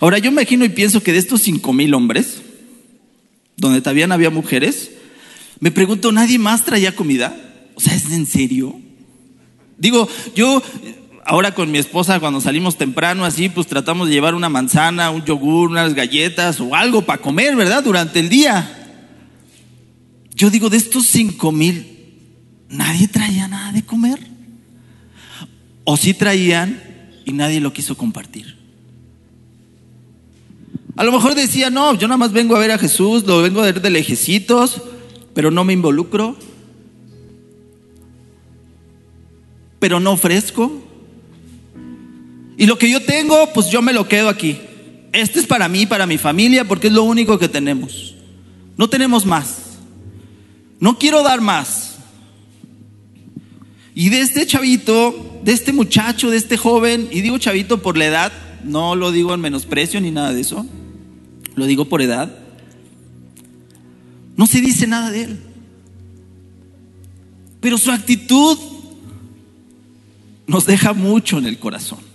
Ahora 0.00 0.18
yo 0.18 0.32
imagino 0.32 0.64
y 0.64 0.70
pienso 0.70 1.00
que 1.02 1.12
de 1.12 1.18
estos 1.18 1.42
cinco 1.42 1.72
mil 1.72 1.94
hombres, 1.94 2.42
donde 3.56 3.80
también 3.80 4.10
había 4.10 4.30
mujeres, 4.30 4.90
me 5.60 5.70
pregunto, 5.70 6.10
¿nadie 6.10 6.40
más 6.40 6.64
traía 6.64 6.96
comida? 6.96 7.36
O 7.76 7.80
sea, 7.80 7.94
¿es 7.94 8.10
en 8.10 8.26
serio? 8.26 8.80
Digo, 9.78 10.08
yo 10.34 10.60
ahora 11.32 11.54
con 11.54 11.70
mi 11.70 11.78
esposa 11.78 12.20
cuando 12.20 12.42
salimos 12.42 12.76
temprano 12.76 13.24
así, 13.24 13.48
pues 13.48 13.66
tratamos 13.66 14.06
de 14.06 14.12
llevar 14.12 14.34
una 14.34 14.50
manzana, 14.50 15.08
un 15.08 15.24
yogur, 15.24 15.70
unas 15.70 15.94
galletas 15.94 16.60
o 16.60 16.74
algo 16.74 17.06
para 17.06 17.22
comer, 17.22 17.56
¿verdad? 17.56 17.82
Durante 17.82 18.20
el 18.20 18.28
día. 18.28 19.00
Yo 20.34 20.50
digo, 20.50 20.68
de 20.68 20.76
estos 20.76 21.06
cinco 21.06 21.50
mil, 21.50 21.86
nadie 22.68 23.08
traía 23.08 23.48
nada 23.48 23.72
de 23.72 23.82
comer. 23.82 24.18
O 25.84 25.96
sí 25.96 26.12
traían 26.12 26.82
y 27.24 27.32
nadie 27.32 27.60
lo 27.60 27.72
quiso 27.72 27.96
compartir. 27.96 28.58
A 30.96 31.04
lo 31.04 31.12
mejor 31.12 31.34
decía, 31.34 31.70
no, 31.70 31.94
yo 31.94 32.08
nada 32.08 32.18
más 32.18 32.32
vengo 32.32 32.56
a 32.56 32.58
ver 32.58 32.72
a 32.72 32.78
Jesús, 32.78 33.24
lo 33.24 33.40
vengo 33.40 33.62
a 33.62 33.64
ver 33.64 33.80
de 33.80 33.88
lejecitos, 33.88 34.82
pero 35.32 35.50
no 35.50 35.64
me 35.64 35.72
involucro. 35.72 36.36
Pero 39.78 39.98
no 39.98 40.10
ofrezco. 40.10 40.91
Y 42.62 42.66
lo 42.66 42.78
que 42.78 42.88
yo 42.88 43.02
tengo, 43.02 43.52
pues 43.52 43.70
yo 43.70 43.82
me 43.82 43.92
lo 43.92 44.06
quedo 44.06 44.28
aquí. 44.28 44.56
Este 45.12 45.40
es 45.40 45.46
para 45.46 45.68
mí, 45.68 45.84
para 45.84 46.06
mi 46.06 46.16
familia, 46.16 46.64
porque 46.64 46.86
es 46.86 46.92
lo 46.92 47.02
único 47.02 47.36
que 47.36 47.48
tenemos. 47.48 48.14
No 48.76 48.88
tenemos 48.88 49.26
más. 49.26 49.78
No 50.78 50.96
quiero 50.96 51.24
dar 51.24 51.40
más. 51.40 51.96
Y 53.96 54.10
de 54.10 54.20
este 54.20 54.46
chavito, 54.46 55.40
de 55.42 55.50
este 55.50 55.72
muchacho, 55.72 56.30
de 56.30 56.36
este 56.36 56.56
joven, 56.56 57.08
y 57.10 57.22
digo 57.22 57.36
chavito 57.38 57.82
por 57.82 57.98
la 57.98 58.06
edad, 58.06 58.32
no 58.62 58.94
lo 58.94 59.10
digo 59.10 59.34
en 59.34 59.40
menosprecio 59.40 60.00
ni 60.00 60.12
nada 60.12 60.32
de 60.32 60.42
eso 60.42 60.64
lo 61.54 61.66
digo 61.66 61.84
por 61.86 62.02
edad, 62.02 62.34
no 64.36 64.46
se 64.46 64.60
dice 64.60 64.86
nada 64.86 65.10
de 65.10 65.24
él. 65.24 65.38
Pero 67.60 67.78
su 67.78 67.90
actitud 67.90 68.56
nos 70.46 70.66
deja 70.66 70.92
mucho 70.92 71.38
en 71.38 71.46
el 71.46 71.58
corazón. 71.58 72.11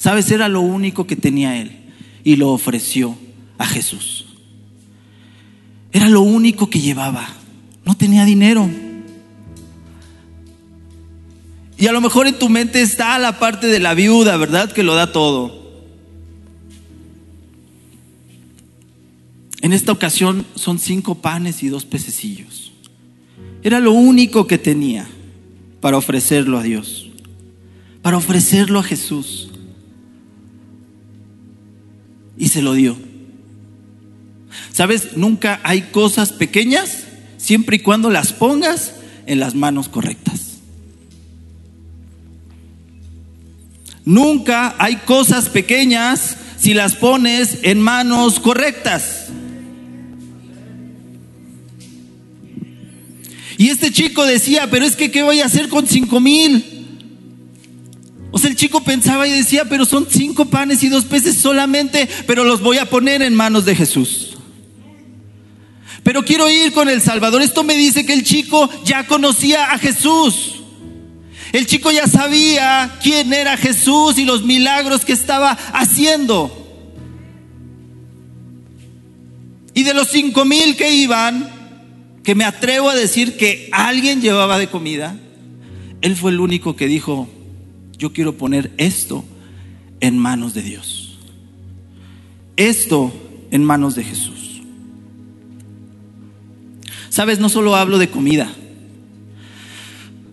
Sabes, 0.00 0.30
era 0.30 0.48
lo 0.48 0.62
único 0.62 1.06
que 1.06 1.14
tenía 1.14 1.60
él 1.60 1.72
y 2.24 2.36
lo 2.36 2.52
ofreció 2.52 3.18
a 3.58 3.66
Jesús. 3.66 4.24
Era 5.92 6.08
lo 6.08 6.22
único 6.22 6.70
que 6.70 6.80
llevaba. 6.80 7.28
No 7.84 7.94
tenía 7.94 8.24
dinero. 8.24 8.66
Y 11.76 11.86
a 11.86 11.92
lo 11.92 12.00
mejor 12.00 12.28
en 12.28 12.38
tu 12.38 12.48
mente 12.48 12.80
está 12.80 13.18
la 13.18 13.38
parte 13.38 13.66
de 13.66 13.78
la 13.78 13.92
viuda, 13.92 14.38
¿verdad? 14.38 14.72
Que 14.72 14.82
lo 14.82 14.94
da 14.94 15.12
todo. 15.12 15.84
En 19.60 19.74
esta 19.74 19.92
ocasión 19.92 20.46
son 20.54 20.78
cinco 20.78 21.16
panes 21.16 21.62
y 21.62 21.68
dos 21.68 21.84
pececillos. 21.84 22.72
Era 23.62 23.80
lo 23.80 23.92
único 23.92 24.46
que 24.46 24.56
tenía 24.56 25.06
para 25.82 25.98
ofrecerlo 25.98 26.56
a 26.56 26.62
Dios, 26.62 27.10
para 28.00 28.16
ofrecerlo 28.16 28.78
a 28.78 28.82
Jesús. 28.82 29.49
Y 32.40 32.48
se 32.48 32.62
lo 32.62 32.72
dio. 32.72 32.96
¿Sabes? 34.72 35.16
Nunca 35.16 35.60
hay 35.62 35.82
cosas 35.82 36.32
pequeñas 36.32 37.04
siempre 37.36 37.76
y 37.76 37.80
cuando 37.80 38.10
las 38.10 38.32
pongas 38.32 38.94
en 39.26 39.38
las 39.38 39.54
manos 39.54 39.88
correctas. 39.88 40.58
Nunca 44.06 44.74
hay 44.78 44.96
cosas 44.96 45.50
pequeñas 45.50 46.36
si 46.58 46.72
las 46.72 46.96
pones 46.96 47.58
en 47.62 47.80
manos 47.80 48.40
correctas. 48.40 49.28
Y 53.58 53.68
este 53.68 53.92
chico 53.92 54.24
decía, 54.24 54.70
pero 54.70 54.86
es 54.86 54.96
que, 54.96 55.10
¿qué 55.10 55.22
voy 55.22 55.40
a 55.40 55.44
hacer 55.44 55.68
con 55.68 55.86
cinco 55.86 56.20
mil? 56.20 56.69
O 58.32 58.38
sea, 58.38 58.50
el 58.50 58.56
chico 58.56 58.82
pensaba 58.82 59.26
y 59.26 59.32
decía, 59.32 59.64
pero 59.64 59.84
son 59.84 60.06
cinco 60.08 60.46
panes 60.46 60.82
y 60.82 60.88
dos 60.88 61.04
peces 61.04 61.36
solamente, 61.36 62.08
pero 62.26 62.44
los 62.44 62.60
voy 62.60 62.78
a 62.78 62.88
poner 62.88 63.22
en 63.22 63.34
manos 63.34 63.64
de 63.64 63.74
Jesús. 63.74 64.38
Pero 66.02 66.24
quiero 66.24 66.48
ir 66.48 66.72
con 66.72 66.88
el 66.88 67.02
Salvador. 67.02 67.42
Esto 67.42 67.64
me 67.64 67.76
dice 67.76 68.06
que 68.06 68.14
el 68.14 68.22
chico 68.22 68.70
ya 68.84 69.06
conocía 69.06 69.72
a 69.72 69.78
Jesús. 69.78 70.56
El 71.52 71.66
chico 71.66 71.90
ya 71.90 72.06
sabía 72.06 72.98
quién 73.02 73.32
era 73.32 73.56
Jesús 73.56 74.18
y 74.18 74.24
los 74.24 74.44
milagros 74.44 75.04
que 75.04 75.12
estaba 75.12 75.50
haciendo. 75.72 76.56
Y 79.74 79.82
de 79.82 79.94
los 79.94 80.08
cinco 80.08 80.44
mil 80.44 80.76
que 80.76 80.92
iban, 80.94 81.48
que 82.22 82.34
me 82.34 82.44
atrevo 82.44 82.90
a 82.90 82.94
decir 82.94 83.36
que 83.36 83.68
alguien 83.72 84.20
llevaba 84.20 84.58
de 84.58 84.68
comida, 84.68 85.16
él 86.00 86.16
fue 86.16 86.30
el 86.30 86.40
único 86.40 86.76
que 86.76 86.86
dijo, 86.86 87.28
yo 88.00 88.14
quiero 88.14 88.38
poner 88.38 88.72
esto 88.78 89.24
en 90.00 90.16
manos 90.16 90.54
de 90.54 90.62
Dios. 90.62 91.18
Esto 92.56 93.12
en 93.50 93.62
manos 93.62 93.94
de 93.94 94.04
Jesús. 94.04 94.62
Sabes, 97.10 97.40
no 97.40 97.50
solo 97.50 97.76
hablo 97.76 97.98
de 97.98 98.08
comida, 98.08 98.50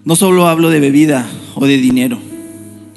no 0.06 0.16
solo 0.16 0.48
hablo 0.48 0.70
de 0.70 0.80
bebida 0.80 1.28
o 1.56 1.66
de 1.66 1.78
dinero. 1.78 2.20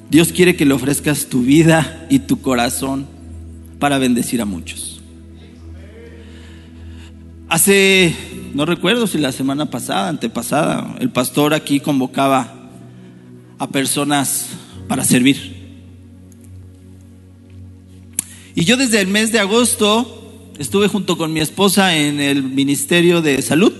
Dios 0.09 0.33
quiere 0.33 0.55
que 0.55 0.67
le 0.67 0.75
ofrezcas 0.75 1.27
tu 1.27 1.43
vida 1.43 2.07
y 2.09 2.21
tu 2.21 2.41
corazón 2.41 3.07
para 3.81 3.99
bendecir 3.99 4.41
a 4.41 4.45
muchos. 4.45 5.01
Hace, 7.49 8.15
no 8.55 8.67
recuerdo 8.67 9.09
si 9.09 9.19
la 9.19 9.33
semana 9.33 9.67
pasada, 9.67 10.09
antepasada, 10.09 10.95
el 11.01 11.11
pastor 11.11 11.55
aquí 11.55 11.81
convocaba 11.81 12.55
a 13.59 13.69
personas 13.69 14.60
para 14.91 15.05
servir. 15.05 15.37
Y 18.57 18.65
yo 18.65 18.77
desde 18.77 19.01
el 19.01 19.07
mes 19.07 19.31
de 19.31 19.39
agosto 19.39 20.51
estuve 20.59 20.89
junto 20.89 21.17
con 21.17 21.33
mi 21.33 21.39
esposa 21.39 21.97
en 21.97 22.19
el 22.19 22.43
Ministerio 22.43 23.23
de 23.23 23.41
Salud, 23.41 23.73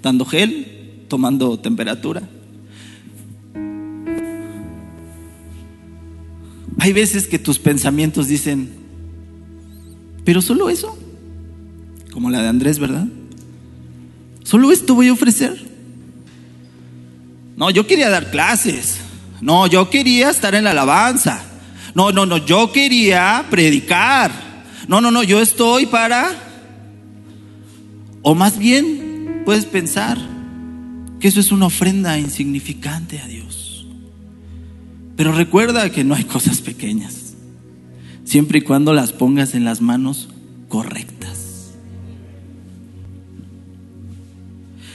dando 0.00 0.24
gel, 0.24 1.02
tomando 1.08 1.58
temperatura. 1.58 2.22
Hay 6.78 6.92
veces 6.92 7.26
que 7.26 7.40
tus 7.40 7.58
pensamientos 7.58 8.28
dicen, 8.28 8.70
pero 10.24 10.40
solo 10.42 10.70
eso, 10.70 10.96
como 12.12 12.30
la 12.30 12.40
de 12.40 12.46
Andrés, 12.46 12.78
¿verdad? 12.78 13.08
Solo 14.44 14.70
esto 14.70 14.94
voy 14.94 15.08
a 15.08 15.12
ofrecer. 15.12 15.60
No, 17.56 17.68
yo 17.70 17.84
quería 17.84 18.10
dar 18.10 18.30
clases. 18.30 19.00
No, 19.42 19.66
yo 19.66 19.90
quería 19.90 20.30
estar 20.30 20.54
en 20.54 20.64
la 20.64 20.70
alabanza. 20.70 21.42
No, 21.94 22.12
no, 22.12 22.24
no, 22.24 22.38
yo 22.38 22.72
quería 22.72 23.44
predicar. 23.50 24.30
No, 24.86 25.00
no, 25.00 25.10
no, 25.10 25.22
yo 25.24 25.42
estoy 25.42 25.86
para... 25.86 26.30
O 28.22 28.36
más 28.36 28.56
bien, 28.56 29.42
puedes 29.44 29.66
pensar 29.66 30.16
que 31.18 31.26
eso 31.26 31.40
es 31.40 31.50
una 31.50 31.66
ofrenda 31.66 32.18
insignificante 32.20 33.18
a 33.18 33.26
Dios. 33.26 33.84
Pero 35.16 35.32
recuerda 35.32 35.90
que 35.90 36.04
no 36.04 36.14
hay 36.14 36.24
cosas 36.36 36.60
pequeñas, 36.60 37.34
siempre 38.24 38.60
y 38.60 38.62
cuando 38.62 38.92
las 38.92 39.12
pongas 39.12 39.54
en 39.54 39.64
las 39.64 39.80
manos 39.80 40.28
correctas. 40.68 41.72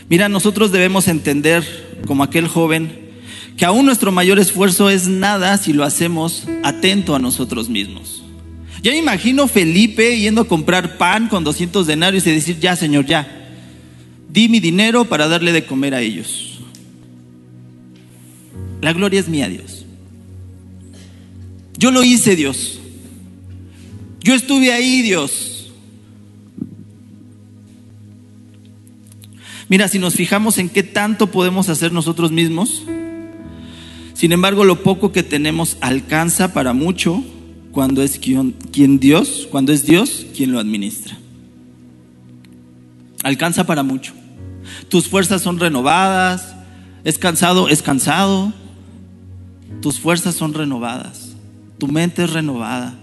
Mira, 0.10 0.30
nosotros 0.30 0.72
debemos 0.72 1.10
entender 1.10 2.00
como 2.08 2.24
aquel 2.24 2.48
joven, 2.48 3.07
que 3.58 3.66
aún 3.66 3.88
nuestro 3.88 4.12
mayor 4.12 4.38
esfuerzo 4.38 4.90
es 4.92 5.08
nada 5.08 5.58
si 5.58 5.74
lo 5.74 5.84
hacemos 5.84 6.44
atento 6.64 7.16
a 7.16 7.20
nosotros 7.20 7.70
mismos. 7.70 8.24
Ya 8.84 8.92
me 8.92 9.00
imagino 9.00 9.48
Felipe 9.48 10.20
yendo 10.20 10.42
a 10.42 10.48
comprar 10.48 10.98
pan 10.98 11.28
con 11.28 11.44
200 11.44 11.88
denarios 11.88 12.28
y 12.28 12.32
decir, 12.32 12.60
ya 12.60 12.76
Señor, 12.76 13.08
ya, 13.08 13.50
di 14.30 14.48
mi 14.48 14.60
dinero 14.60 15.06
para 15.06 15.28
darle 15.28 15.52
de 15.52 15.66
comer 15.66 15.96
a 15.96 16.02
ellos. 16.02 16.60
La 18.80 18.94
gloria 18.94 19.20
es 19.20 19.28
mía, 19.28 19.50
Dios. 19.50 19.86
Yo 21.80 21.90
lo 21.90 22.04
hice, 22.04 22.36
Dios. 22.36 22.80
Yo 24.20 24.36
estuve 24.36 24.72
ahí, 24.72 25.02
Dios. 25.02 25.72
Mira, 29.68 29.88
si 29.88 29.98
nos 29.98 30.14
fijamos 30.14 30.60
en 30.60 30.70
qué 30.70 30.84
tanto 30.84 31.28
podemos 31.32 31.70
hacer 31.70 31.92
nosotros 31.92 32.32
mismos, 32.32 32.84
sin 34.18 34.32
embargo, 34.32 34.66
lo 34.66 34.82
poco 34.82 35.12
que 35.12 35.22
tenemos 35.22 35.78
alcanza 35.80 36.52
para 36.52 36.74
mucho 36.74 37.24
cuando 37.72 38.02
es 38.02 38.18
quien, 38.18 38.56
Dios, 39.00 39.48
cuando 39.52 39.72
es 39.72 39.86
Dios 39.86 40.26
quien 40.36 40.52
lo 40.52 40.60
administra. 40.60 41.16
Alcanza 43.22 43.68
para 43.68 43.84
mucho. 43.84 44.14
Tus 44.90 45.08
fuerzas 45.08 45.44
son 45.44 45.60
renovadas, 45.60 46.56
es 47.04 47.20
cansado, 47.20 47.70
es 47.70 47.84
cansado. 47.84 48.54
Tus 49.82 50.00
fuerzas 50.00 50.34
son 50.34 50.56
renovadas, 50.56 51.36
tu 51.78 51.88
mente 51.88 52.24
es 52.24 52.34
renovada. 52.34 52.98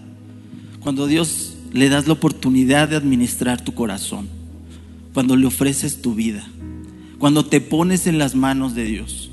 Cuando 0.80 1.06
Dios 1.06 1.54
le 1.72 1.88
das 1.88 2.08
la 2.08 2.14
oportunidad 2.14 2.88
de 2.88 2.96
administrar 2.96 3.62
tu 3.62 3.74
corazón, 3.74 4.28
cuando 5.12 5.36
le 5.36 5.46
ofreces 5.46 6.02
tu 6.02 6.16
vida 6.16 6.44
cuando 7.24 7.46
te 7.46 7.62
pones 7.62 8.06
en 8.06 8.18
las 8.18 8.34
manos 8.34 8.74
de 8.74 8.84
Dios. 8.84 9.23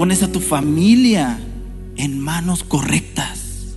Pones 0.00 0.22
a 0.22 0.32
tu 0.32 0.40
familia 0.40 1.38
en 1.98 2.18
manos 2.18 2.64
correctas. 2.64 3.76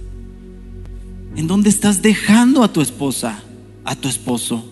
En 1.36 1.48
donde 1.48 1.70
estás 1.70 2.02
dejando 2.02 2.64
a 2.64 2.72
tu 2.72 2.80
esposa, 2.80 3.44
a 3.84 3.98
tu 3.98 4.08
esposo. 4.08 4.66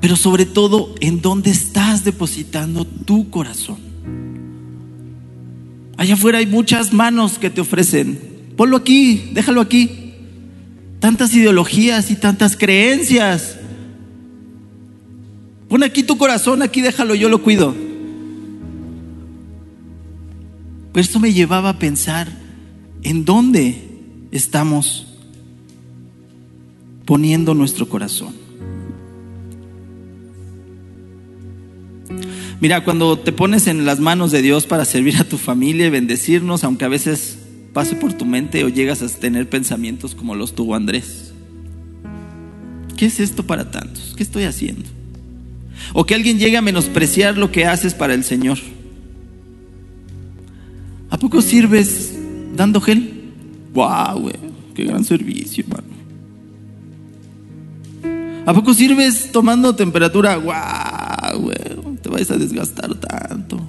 Pero 0.00 0.16
sobre 0.16 0.46
todo, 0.46 0.94
en 1.00 1.20
donde 1.20 1.50
estás 1.50 2.02
depositando 2.02 2.86
tu 2.86 3.28
corazón. 3.28 3.76
Allá 5.98 6.14
afuera 6.14 6.38
hay 6.38 6.46
muchas 6.46 6.94
manos 6.94 7.38
que 7.38 7.50
te 7.50 7.60
ofrecen. 7.60 8.18
Ponlo 8.56 8.78
aquí, 8.78 9.32
déjalo 9.34 9.60
aquí. 9.60 10.14
Tantas 10.98 11.34
ideologías 11.34 12.10
y 12.10 12.16
tantas 12.16 12.56
creencias 12.56 13.58
Pon 15.68 15.82
aquí 15.82 16.02
tu 16.02 16.16
corazón, 16.16 16.62
aquí 16.62 16.80
déjalo, 16.80 17.14
yo 17.14 17.28
lo 17.28 17.42
cuido. 17.42 17.85
Esto 21.00 21.20
me 21.20 21.32
llevaba 21.32 21.70
a 21.70 21.78
pensar 21.78 22.28
en 23.02 23.24
dónde 23.24 23.82
estamos 24.32 25.06
poniendo 27.04 27.54
nuestro 27.54 27.88
corazón. 27.88 28.34
Mira, 32.60 32.84
cuando 32.84 33.18
te 33.18 33.32
pones 33.32 33.66
en 33.66 33.84
las 33.84 34.00
manos 34.00 34.32
de 34.32 34.40
Dios 34.42 34.66
para 34.66 34.84
servir 34.84 35.18
a 35.18 35.24
tu 35.24 35.36
familia 35.36 35.86
y 35.86 35.90
bendecirnos, 35.90 36.64
aunque 36.64 36.86
a 36.86 36.88
veces 36.88 37.38
pase 37.72 37.94
por 37.96 38.14
tu 38.14 38.24
mente 38.24 38.64
o 38.64 38.68
llegas 38.68 39.02
a 39.02 39.08
tener 39.08 39.48
pensamientos 39.48 40.14
como 40.14 40.34
los 40.34 40.54
tuvo 40.54 40.74
Andrés. 40.74 41.32
¿Qué 42.96 43.06
es 43.06 43.20
esto 43.20 43.46
para 43.46 43.70
tantos? 43.70 44.14
¿Qué 44.16 44.22
estoy 44.22 44.44
haciendo? 44.44 44.88
O 45.92 46.06
que 46.06 46.14
alguien 46.14 46.38
llegue 46.38 46.56
a 46.56 46.62
menospreciar 46.62 47.36
lo 47.36 47.52
que 47.52 47.66
haces 47.66 47.92
para 47.92 48.14
el 48.14 48.24
Señor. 48.24 48.58
¿A 51.10 51.18
poco 51.18 51.40
sirves 51.40 52.16
dando 52.54 52.80
gel? 52.80 53.32
¡Wow, 53.72 54.20
güey! 54.20 54.34
¡Qué 54.74 54.84
gran 54.84 55.04
servicio, 55.04 55.64
hermano! 55.64 55.96
¿A 58.46 58.54
poco 58.54 58.74
sirves 58.74 59.30
tomando 59.32 59.74
temperatura? 59.74 60.36
¡Wow, 60.36 61.40
güey! 61.42 61.96
Te 62.02 62.08
vas 62.08 62.30
a 62.30 62.36
desgastar 62.36 62.94
tanto. 62.94 63.60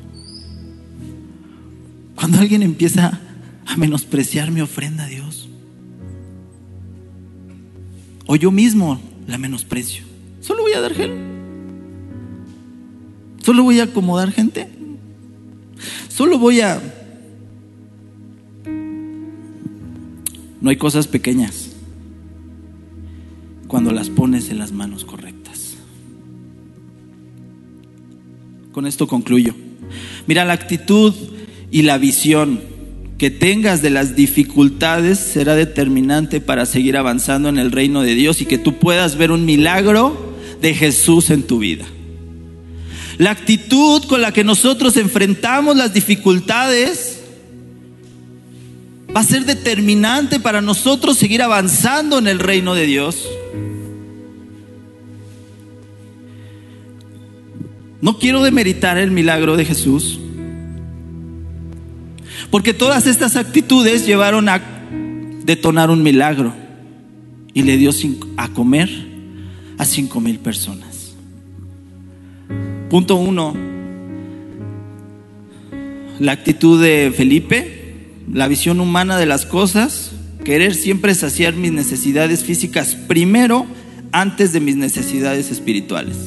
Cuando 2.15 2.39
alguien 2.39 2.63
empieza 2.63 3.19
a 3.65 3.77
menospreciar 3.77 4.51
mi 4.51 4.61
ofrenda 4.61 5.03
a 5.03 5.07
Dios, 5.07 5.49
o 8.25 8.35
yo 8.35 8.51
mismo 8.51 8.99
la 9.27 9.37
menosprecio, 9.37 10.03
solo 10.41 10.63
voy 10.63 10.73
a 10.73 10.81
dar 10.81 10.93
gel. 10.93 11.11
Solo 13.43 13.63
voy 13.63 13.79
a 13.79 13.83
acomodar 13.83 14.31
gente. 14.31 14.67
Solo 16.09 16.37
voy 16.37 16.59
a... 16.59 16.81
No 20.67 20.71
hay 20.71 20.75
cosas 20.75 21.07
pequeñas 21.07 21.69
cuando 23.69 23.93
las 23.93 24.09
pones 24.09 24.49
en 24.49 24.59
las 24.59 24.73
manos 24.73 25.05
correctas. 25.05 25.77
Con 28.73 28.85
esto 28.85 29.07
concluyo. 29.07 29.55
Mira, 30.27 30.43
la 30.43 30.51
actitud 30.51 31.13
y 31.71 31.83
la 31.83 31.97
visión 31.97 32.59
que 33.17 33.31
tengas 33.31 33.81
de 33.81 33.91
las 33.91 34.17
dificultades 34.17 35.19
será 35.19 35.55
determinante 35.55 36.41
para 36.41 36.65
seguir 36.65 36.97
avanzando 36.97 37.47
en 37.47 37.59
el 37.59 37.71
reino 37.71 38.01
de 38.01 38.15
Dios 38.15 38.41
y 38.41 38.45
que 38.45 38.57
tú 38.57 38.73
puedas 38.73 39.15
ver 39.15 39.31
un 39.31 39.45
milagro 39.45 40.35
de 40.61 40.73
Jesús 40.73 41.29
en 41.29 41.43
tu 41.43 41.59
vida. 41.59 41.85
La 43.17 43.31
actitud 43.31 44.03
con 44.03 44.21
la 44.21 44.33
que 44.33 44.43
nosotros 44.43 44.97
enfrentamos 44.97 45.77
las 45.77 45.93
dificultades 45.93 47.16
va 49.17 49.21
a 49.21 49.23
ser 49.23 49.45
determinante 49.45 50.39
para 50.39 50.61
nosotros 50.61 51.17
seguir 51.17 51.41
avanzando 51.41 52.19
en 52.19 52.27
el 52.27 52.37
reino 52.37 52.75
de 52.75 52.85
Dios. 52.85 53.27
No 57.99 58.19
quiero 58.19 58.43
demeritar 58.43 58.99
el 58.99 59.09
milagro 59.09 59.57
de 59.57 59.65
Jesús. 59.65 60.19
Porque 62.51 62.75
todas 62.75 63.07
estas 63.07 63.37
actitudes 63.37 64.05
llevaron 64.05 64.49
a 64.49 64.61
detonar 65.45 65.89
un 65.89 66.03
milagro 66.03 66.53
y 67.55 67.63
le 67.63 67.75
dio 67.77 67.89
a 68.37 68.49
comer 68.49 68.87
a 69.79 69.85
cinco 69.85 70.21
mil 70.21 70.37
personas. 70.37 71.15
Punto 72.91 73.15
uno, 73.15 73.55
la 76.19 76.33
actitud 76.33 76.79
de 76.79 77.11
Felipe, 77.17 77.76
la 78.31 78.47
visión 78.47 78.79
humana 78.79 79.17
de 79.17 79.25
las 79.25 79.45
cosas, 79.45 80.11
querer 80.43 80.75
siempre 80.75 81.15
saciar 81.15 81.53
mis 81.53 81.71
necesidades 81.71 82.43
físicas 82.43 82.95
primero 82.95 83.65
antes 84.11 84.53
de 84.53 84.59
mis 84.59 84.75
necesidades 84.75 85.51
espirituales. 85.51 86.17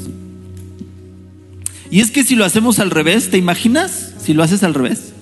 Y 1.90 2.00
es 2.00 2.10
que 2.10 2.22
si 2.22 2.36
lo 2.36 2.44
hacemos 2.44 2.78
al 2.78 2.90
revés, 2.90 3.30
¿te 3.30 3.38
imaginas? 3.38 4.14
Si 4.18 4.32
lo 4.32 4.42
haces 4.42 4.62
al 4.62 4.74
revés. 4.74 5.12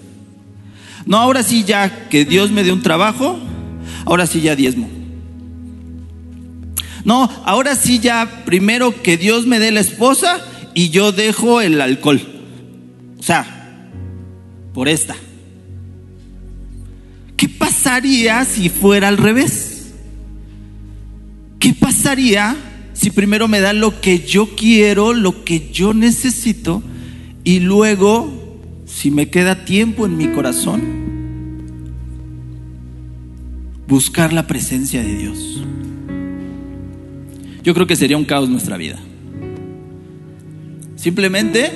No, 1.07 1.19
ahora 1.19 1.43
sí 1.43 1.65
ya 1.65 2.09
que 2.09 2.25
Dios 2.25 2.51
me 2.51 2.63
dé 2.63 2.73
un 2.73 2.83
trabajo, 2.83 3.39
ahora 4.05 4.27
sí 4.27 4.43
ya 4.43 4.55
diezmo. 4.55 4.89
No, 7.05 7.31
ahora 7.45 7.75
sí 7.75 8.01
ya 8.01 8.43
primero 8.45 9.03
que 9.03 9.17
Dios 9.17 9.47
me 9.47 9.59
dé 9.59 9.71
la 9.71 9.81
esposa 9.81 10.45
y 10.75 10.91
yo 10.91 11.13
dejo 11.13 11.63
el 11.63 11.81
alcohol. 11.81 12.21
O 13.19 13.23
sea, 13.23 13.89
por 14.75 14.89
esta. 14.89 15.17
¿Qué 17.79 17.85
pasaría 17.85 18.45
si 18.45 18.69
fuera 18.71 19.07
al 19.07 19.17
revés? 19.17 19.93
¿Qué 21.61 21.73
pasaría 21.75 22.57
si 22.93 23.11
primero 23.11 23.47
me 23.47 23.61
da 23.61 23.73
lo 23.73 24.01
que 24.01 24.19
yo 24.19 24.57
quiero, 24.57 25.15
lo 25.15 25.45
que 25.45 25.71
yo 25.71 25.95
necesito, 25.95 26.83
y 27.45 27.61
luego, 27.61 28.61
si 28.85 29.13
me 29.13 29.31
queda 29.31 29.65
tiempo 29.65 30.07
en 30.07 30.17
mi 30.17 30.27
corazón, 30.27 30.83
buscar 33.87 34.33
la 34.33 34.49
presencia 34.49 35.01
de 35.05 35.17
Dios? 35.17 35.63
Yo 37.63 37.75
creo 37.75 37.87
que 37.87 37.95
sería 37.95 38.17
un 38.17 38.25
caos 38.25 38.49
nuestra 38.49 38.77
vida. 38.77 38.99
Simplemente 40.97 41.71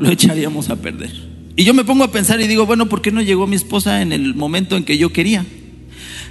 lo 0.00 0.10
echaríamos 0.10 0.68
a 0.70 0.76
perder. 0.76 1.27
Y 1.58 1.64
yo 1.64 1.74
me 1.74 1.82
pongo 1.82 2.04
a 2.04 2.12
pensar 2.12 2.40
y 2.40 2.46
digo, 2.46 2.66
bueno, 2.66 2.88
¿por 2.88 3.02
qué 3.02 3.10
no 3.10 3.20
llegó 3.20 3.48
mi 3.48 3.56
esposa 3.56 4.00
en 4.00 4.12
el 4.12 4.36
momento 4.36 4.76
en 4.76 4.84
que 4.84 4.96
yo 4.96 5.12
quería? 5.12 5.44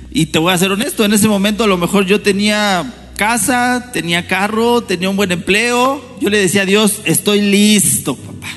Y 0.09 0.27
te 0.27 0.39
voy 0.39 0.53
a 0.53 0.57
ser 0.57 0.71
honesto, 0.71 1.03
en 1.03 1.11
ese 1.11 1.27
momento 1.27 1.65
a 1.65 1.67
lo 1.67 1.77
mejor 1.77 2.05
yo 2.05 2.21
tenía 2.21 3.11
casa, 3.17 3.89
tenía 3.91 4.25
carro, 4.25 4.83
tenía 4.83 5.09
un 5.09 5.17
buen 5.17 5.33
empleo. 5.33 6.01
Yo 6.21 6.29
le 6.29 6.37
decía 6.37 6.61
a 6.61 6.65
Dios, 6.65 7.01
estoy 7.03 7.41
listo, 7.41 8.15
papá. 8.15 8.47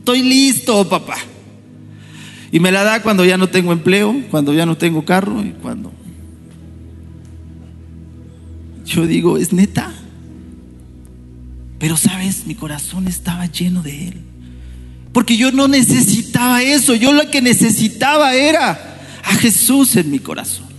Estoy 0.00 0.22
listo, 0.22 0.86
papá. 0.86 1.16
Y 2.50 2.60
me 2.60 2.72
la 2.72 2.82
da 2.82 3.00
cuando 3.00 3.24
ya 3.24 3.38
no 3.38 3.48
tengo 3.48 3.72
empleo, 3.72 4.14
cuando 4.30 4.52
ya 4.52 4.66
no 4.66 4.76
tengo 4.76 5.06
carro 5.06 5.42
y 5.42 5.52
cuando... 5.62 5.94
Yo 8.84 9.06
digo, 9.06 9.38
es 9.38 9.54
neta. 9.54 9.90
Pero 11.78 11.96
sabes, 11.96 12.46
mi 12.46 12.54
corazón 12.54 13.08
estaba 13.08 13.46
lleno 13.46 13.82
de 13.82 14.08
Él. 14.08 14.31
Porque 15.12 15.36
yo 15.36 15.52
no 15.52 15.68
necesitaba 15.68 16.62
eso, 16.62 16.94
yo 16.94 17.12
lo 17.12 17.30
que 17.30 17.42
necesitaba 17.42 18.34
era 18.34 18.98
a 19.22 19.34
Jesús 19.34 19.96
en 19.96 20.10
mi 20.10 20.18
corazón. 20.18 20.72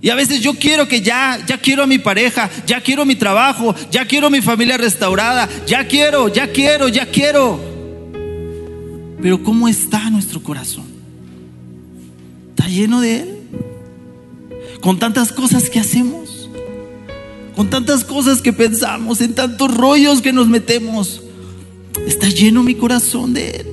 Y 0.00 0.10
a 0.10 0.16
veces 0.16 0.40
yo 0.40 0.54
quiero 0.54 0.88
que 0.88 1.00
ya, 1.00 1.38
ya 1.46 1.58
quiero 1.58 1.84
a 1.84 1.86
mi 1.86 1.98
pareja, 1.98 2.50
ya 2.66 2.80
quiero 2.80 3.04
mi 3.04 3.14
trabajo, 3.14 3.72
ya 3.90 4.04
quiero 4.04 4.30
mi 4.30 4.40
familia 4.40 4.76
restaurada, 4.76 5.48
ya 5.64 5.86
quiero, 5.86 6.26
ya 6.26 6.50
quiero, 6.50 6.88
ya 6.88 7.06
quiero. 7.06 7.60
Pero 9.22 9.42
¿cómo 9.44 9.68
está 9.68 10.10
nuestro 10.10 10.42
corazón? 10.42 10.86
¿Está 12.50 12.66
lleno 12.66 13.00
de 13.00 13.20
Él? 13.20 13.38
Con 14.80 14.98
tantas 14.98 15.30
cosas 15.30 15.70
que 15.70 15.78
hacemos, 15.78 16.50
con 17.54 17.70
tantas 17.70 18.02
cosas 18.02 18.42
que 18.42 18.52
pensamos, 18.52 19.20
en 19.20 19.36
tantos 19.36 19.72
rollos 19.72 20.20
que 20.20 20.32
nos 20.32 20.48
metemos. 20.48 21.21
¿Está 22.06 22.28
lleno 22.28 22.62
mi 22.62 22.74
corazón 22.74 23.34
de 23.34 23.50
Él? 23.50 23.66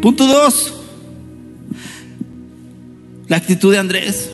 Punto 0.00 0.26
dos. 0.26 0.74
La 3.26 3.36
actitud 3.36 3.72
de 3.72 3.78
Andrés, 3.78 4.30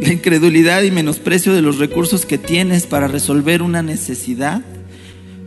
la 0.00 0.12
incredulidad 0.12 0.82
y 0.82 0.90
menosprecio 0.90 1.52
de 1.52 1.60
los 1.60 1.78
recursos 1.78 2.24
que 2.24 2.38
tienes 2.38 2.86
para 2.86 3.06
resolver 3.06 3.60
una 3.60 3.82
necesidad, 3.82 4.62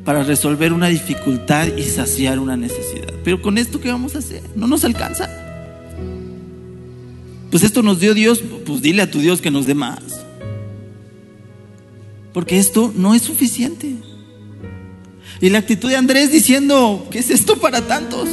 para 0.06 0.24
resolver 0.24 0.72
una 0.72 0.88
dificultad 0.88 1.76
y 1.76 1.84
saciar 1.84 2.38
una 2.38 2.58
necesidad. 2.58 3.14
Pero 3.24 3.42
con 3.42 3.58
esto, 3.58 3.82
¿qué 3.82 3.90
vamos 3.90 4.16
a 4.16 4.20
hacer? 4.20 4.44
No 4.56 4.68
nos 4.68 4.84
alcanza. 4.84 5.30
Pues 7.50 7.64
esto 7.64 7.82
nos 7.82 8.00
dio 8.00 8.14
Dios, 8.14 8.44
pues 8.66 8.82
dile 8.82 9.02
a 9.02 9.10
tu 9.10 9.20
Dios 9.20 9.42
que 9.42 9.52
nos 9.52 9.66
dé 9.66 9.74
más. 9.74 10.22
Porque 12.32 12.60
esto 12.60 12.94
no 12.96 13.14
es 13.14 13.24
suficiente. 13.24 13.96
Y 15.42 15.50
la 15.50 15.58
actitud 15.58 15.90
de 15.90 15.96
Andrés 15.96 16.32
diciendo, 16.32 17.08
¿qué 17.10 17.18
es 17.18 17.32
esto 17.32 17.58
para 17.58 17.82
tantos? 17.88 18.30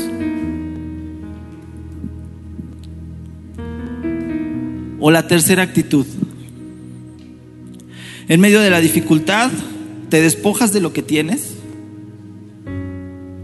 O 5.00 5.10
la 5.10 5.26
tercera 5.26 5.62
actitud. 5.62 6.04
En 8.28 8.40
medio 8.40 8.60
de 8.60 8.68
la 8.68 8.80
dificultad, 8.80 9.50
te 10.10 10.20
despojas 10.20 10.74
de 10.74 10.80
lo 10.80 10.92
que 10.92 11.02
tienes, 11.02 11.54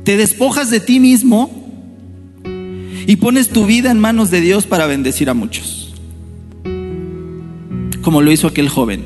te 0.04 0.18
despojas 0.18 0.70
de 0.70 0.80
ti 0.80 1.00
mismo 1.00 1.50
y 3.06 3.16
pones 3.16 3.48
tu 3.48 3.64
vida 3.64 3.90
en 3.90 3.98
manos 3.98 4.30
de 4.30 4.42
Dios 4.42 4.66
para 4.66 4.86
bendecir 4.86 5.30
a 5.30 5.34
muchos. 5.34 5.94
Como 8.02 8.20
lo 8.20 8.30
hizo 8.30 8.46
aquel 8.46 8.68
joven. 8.68 9.04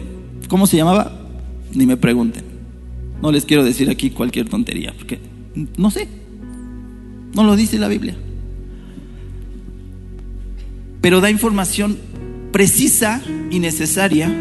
¿Cómo 0.48 0.66
se 0.66 0.76
llamaba? 0.76 1.16
Ni 1.74 1.86
me 1.86 1.96
pregunten. 1.96 2.47
No 3.22 3.32
les 3.32 3.44
quiero 3.44 3.64
decir 3.64 3.90
aquí 3.90 4.10
cualquier 4.10 4.48
tontería, 4.48 4.94
porque 4.96 5.18
no 5.76 5.90
sé. 5.90 6.08
No 7.34 7.44
lo 7.44 7.56
dice 7.56 7.78
la 7.78 7.88
Biblia. 7.88 8.16
Pero 11.00 11.20
da 11.20 11.30
información 11.30 11.98
precisa 12.52 13.22
y 13.50 13.58
necesaria 13.58 14.32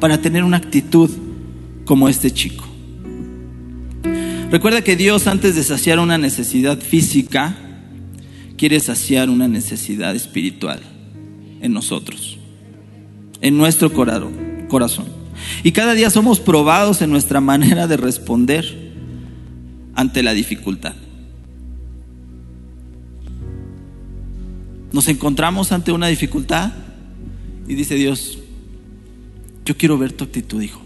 para 0.00 0.20
tener 0.20 0.44
una 0.44 0.56
actitud 0.56 1.10
como 1.84 2.08
este 2.08 2.30
chico. 2.30 2.64
Recuerda 4.50 4.82
que 4.82 4.96
Dios 4.96 5.26
antes 5.26 5.56
de 5.56 5.64
saciar 5.64 5.98
una 5.98 6.18
necesidad 6.18 6.78
física, 6.80 7.56
quiere 8.56 8.80
saciar 8.80 9.28
una 9.28 9.48
necesidad 9.48 10.14
espiritual 10.14 10.80
en 11.60 11.72
nosotros, 11.72 12.38
en 13.40 13.56
nuestro 13.56 13.92
corazón. 13.92 15.25
Y 15.62 15.72
cada 15.72 15.94
día 15.94 16.10
somos 16.10 16.40
probados 16.40 17.02
en 17.02 17.10
nuestra 17.10 17.40
manera 17.40 17.86
de 17.86 17.96
responder 17.96 18.64
ante 19.94 20.22
la 20.22 20.32
dificultad. 20.32 20.94
Nos 24.92 25.08
encontramos 25.08 25.72
ante 25.72 25.92
una 25.92 26.06
dificultad 26.06 26.72
y 27.68 27.74
dice 27.74 27.96
Dios, 27.96 28.38
yo 29.64 29.76
quiero 29.76 29.98
ver 29.98 30.12
tu 30.12 30.24
actitud, 30.24 30.62
hijo. 30.62 30.80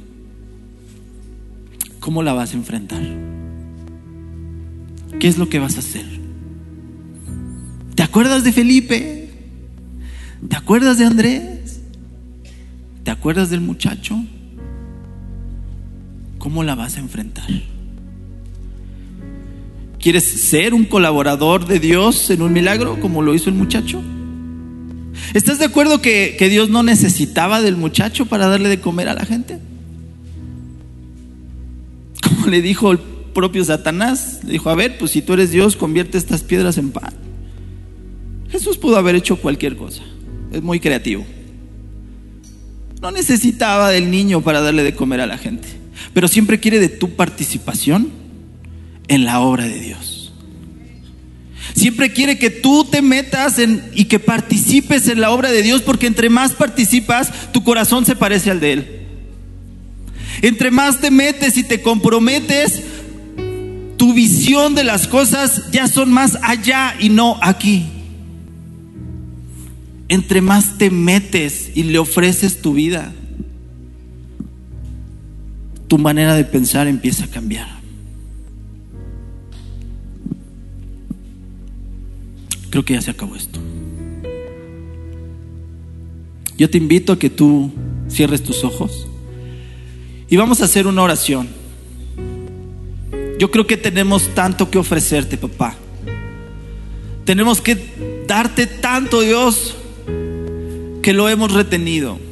¿Cómo 2.00 2.22
la 2.22 2.32
vas 2.32 2.54
a 2.54 2.56
enfrentar? 2.56 3.02
¿Qué 5.18 5.28
es 5.28 5.36
lo 5.36 5.48
que 5.48 5.58
vas 5.58 5.76
a 5.76 5.80
hacer? 5.80 6.06
¿Te 7.94 8.02
acuerdas 8.02 8.42
de 8.42 8.52
Felipe? 8.52 9.30
¿Te 10.48 10.56
acuerdas 10.56 10.98
de 10.98 11.04
Andrés? 11.04 11.80
¿Te 13.04 13.10
acuerdas 13.10 13.50
del 13.50 13.60
muchacho? 13.60 14.24
¿Cómo 16.40 16.64
la 16.64 16.74
vas 16.74 16.96
a 16.96 17.00
enfrentar? 17.00 17.46
¿Quieres 20.00 20.24
ser 20.24 20.72
un 20.72 20.84
colaborador 20.84 21.66
de 21.66 21.78
Dios 21.78 22.30
en 22.30 22.40
un 22.40 22.54
milagro 22.54 22.98
como 22.98 23.20
lo 23.20 23.34
hizo 23.34 23.50
el 23.50 23.56
muchacho? 23.56 24.02
¿Estás 25.34 25.58
de 25.58 25.66
acuerdo 25.66 26.00
que, 26.00 26.34
Dios 26.50 26.70
no 26.70 26.82
necesitaba 26.82 27.60
del 27.60 27.76
muchacho 27.76 28.24
para 28.24 28.46
darle 28.46 28.70
de 28.70 28.80
comer 28.80 29.10
a 29.10 29.14
la 29.14 29.26
gente? 29.26 29.58
Como 32.22 32.46
le 32.46 32.62
dijo 32.62 32.90
el 32.90 32.98
propio 32.98 33.62
Satanás, 33.62 34.40
le 34.42 34.52
dijo, 34.52 34.70
a 34.70 34.74
ver, 34.74 34.96
pues 34.96 35.10
si 35.10 35.20
tú 35.20 35.34
eres 35.34 35.50
Dios, 35.50 35.76
convierte 35.76 36.16
estas 36.16 36.42
piedras 36.42 36.78
en 36.78 36.90
pan. 36.90 37.12
Jesús 38.48 38.78
pudo 38.78 38.96
haber 38.96 39.14
hecho 39.14 39.36
cualquier 39.36 39.76
cosa, 39.76 40.02
es 40.50 40.62
muy 40.62 40.80
creativo. 40.80 41.26
No 43.02 43.10
necesitaba 43.10 43.90
del 43.90 44.10
niño 44.10 44.40
para 44.40 44.62
darle 44.62 44.82
de 44.82 44.94
comer 44.94 45.20
a 45.20 45.26
la 45.26 45.36
gente, 45.36 45.68
pero 46.12 46.28
siempre 46.28 46.60
quiere 46.60 46.78
de 46.78 46.88
tu 46.88 47.10
participación 47.10 48.10
en 49.08 49.24
la 49.24 49.40
obra 49.40 49.64
de 49.64 49.80
Dios. 49.80 50.32
Siempre 51.74 52.12
quiere 52.12 52.38
que 52.38 52.50
tú 52.50 52.84
te 52.84 53.00
metas 53.02 53.58
en, 53.58 53.82
y 53.94 54.06
que 54.06 54.18
participes 54.18 55.08
en 55.08 55.20
la 55.20 55.30
obra 55.30 55.52
de 55.52 55.62
Dios, 55.62 55.82
porque 55.82 56.06
entre 56.06 56.28
más 56.28 56.52
participas, 56.52 57.52
tu 57.52 57.62
corazón 57.62 58.04
se 58.04 58.16
parece 58.16 58.50
al 58.50 58.60
de 58.60 58.72
Él. 58.72 59.00
Entre 60.42 60.70
más 60.70 61.00
te 61.00 61.10
metes 61.10 61.56
y 61.56 61.64
te 61.64 61.80
comprometes, 61.80 62.82
tu 63.96 64.14
visión 64.14 64.74
de 64.74 64.84
las 64.84 65.06
cosas 65.06 65.70
ya 65.70 65.86
son 65.86 66.10
más 66.10 66.38
allá 66.42 66.94
y 66.98 67.10
no 67.10 67.38
aquí. 67.42 67.86
Entre 70.08 70.40
más 70.40 70.78
te 70.78 70.90
metes 70.90 71.70
y 71.74 71.84
le 71.84 71.98
ofreces 71.98 72.62
tu 72.62 72.74
vida, 72.74 73.12
tu 75.90 75.98
manera 75.98 76.36
de 76.36 76.44
pensar 76.44 76.86
empieza 76.86 77.24
a 77.24 77.26
cambiar. 77.26 77.66
Creo 82.70 82.84
que 82.84 82.94
ya 82.94 83.02
se 83.02 83.10
acabó 83.10 83.34
esto. 83.34 83.58
Yo 86.56 86.70
te 86.70 86.78
invito 86.78 87.12
a 87.12 87.18
que 87.18 87.28
tú 87.28 87.72
cierres 88.08 88.40
tus 88.44 88.62
ojos 88.62 89.08
y 90.28 90.36
vamos 90.36 90.62
a 90.62 90.66
hacer 90.66 90.86
una 90.86 91.02
oración. 91.02 91.48
Yo 93.40 93.50
creo 93.50 93.66
que 93.66 93.76
tenemos 93.76 94.32
tanto 94.32 94.70
que 94.70 94.78
ofrecerte, 94.78 95.38
papá. 95.38 95.74
Tenemos 97.24 97.60
que 97.60 98.24
darte 98.28 98.68
tanto, 98.68 99.22
Dios, 99.22 99.74
que 101.02 101.12
lo 101.12 101.28
hemos 101.28 101.52
retenido 101.52 102.29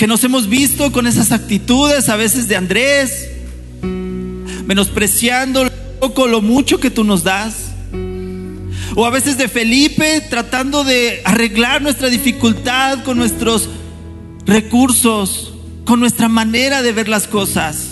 que 0.00 0.06
nos 0.06 0.24
hemos 0.24 0.48
visto 0.48 0.92
con 0.92 1.06
esas 1.06 1.30
actitudes 1.30 2.08
a 2.08 2.16
veces 2.16 2.48
de 2.48 2.56
Andrés, 2.56 3.28
menospreciando 4.64 5.64
lo 5.64 5.70
poco, 6.00 6.26
lo 6.26 6.40
mucho 6.40 6.80
que 6.80 6.90
tú 6.90 7.04
nos 7.04 7.22
das. 7.22 7.72
O 8.94 9.04
a 9.04 9.10
veces 9.10 9.36
de 9.36 9.46
Felipe, 9.46 10.22
tratando 10.30 10.84
de 10.84 11.20
arreglar 11.26 11.82
nuestra 11.82 12.08
dificultad 12.08 13.04
con 13.04 13.18
nuestros 13.18 13.68
recursos, 14.46 15.52
con 15.84 16.00
nuestra 16.00 16.30
manera 16.30 16.80
de 16.80 16.92
ver 16.92 17.06
las 17.06 17.26
cosas. 17.26 17.88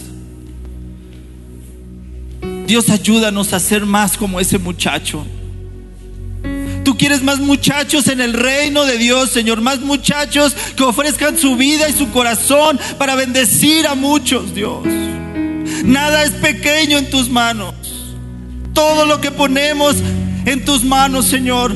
Dios 2.67 2.89
ayúdanos 2.89 3.53
a 3.53 3.61
ser 3.61 3.85
más 3.85 4.17
como 4.17 4.41
ese 4.41 4.57
muchacho 4.57 5.27
quieres 6.99 7.23
más 7.23 7.39
muchachos 7.39 8.09
en 8.09 8.21
el 8.21 8.35
reino 8.35 8.85
de 8.85 8.99
Dios, 8.99 9.31
Señor. 9.31 9.63
Más 9.63 9.81
muchachos 9.81 10.55
que 10.77 10.83
ofrezcan 10.83 11.39
su 11.39 11.57
vida 11.57 11.89
y 11.89 11.95
su 11.95 12.11
corazón 12.11 12.79
para 12.99 13.15
bendecir 13.15 13.87
a 13.87 13.95
muchos, 13.95 14.55
Dios. 14.55 14.85
Nada 15.85 16.25
es 16.25 16.33
pequeño 16.33 16.99
en 16.99 17.09
tus 17.09 17.31
manos. 17.31 17.75
Todo 18.75 19.07
lo 19.07 19.21
que 19.21 19.31
ponemos 19.31 19.97
en 20.45 20.65
tus 20.65 20.85
manos, 20.85 21.25
Señor, 21.27 21.75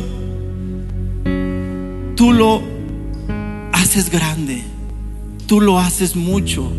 tú 2.17 2.33
lo 2.33 2.63
haces 3.73 4.11
grande. 4.11 4.65
Tú 5.47 5.61
lo 5.61 5.79
haces 5.79 6.17
mucho 6.17 6.73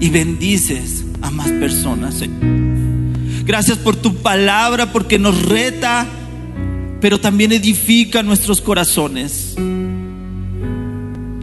y 0.00 0.10
bendices 0.10 1.04
a 1.22 1.30
más 1.30 1.48
personas, 1.48 2.14
Señor. 2.14 2.40
Gracias 3.44 3.78
por 3.78 3.94
tu 3.96 4.16
palabra, 4.16 4.92
porque 4.92 5.18
nos 5.18 5.42
reta 5.42 6.06
pero 7.00 7.20
también 7.20 7.52
edifica 7.52 8.22
nuestros 8.22 8.60
corazones. 8.60 9.56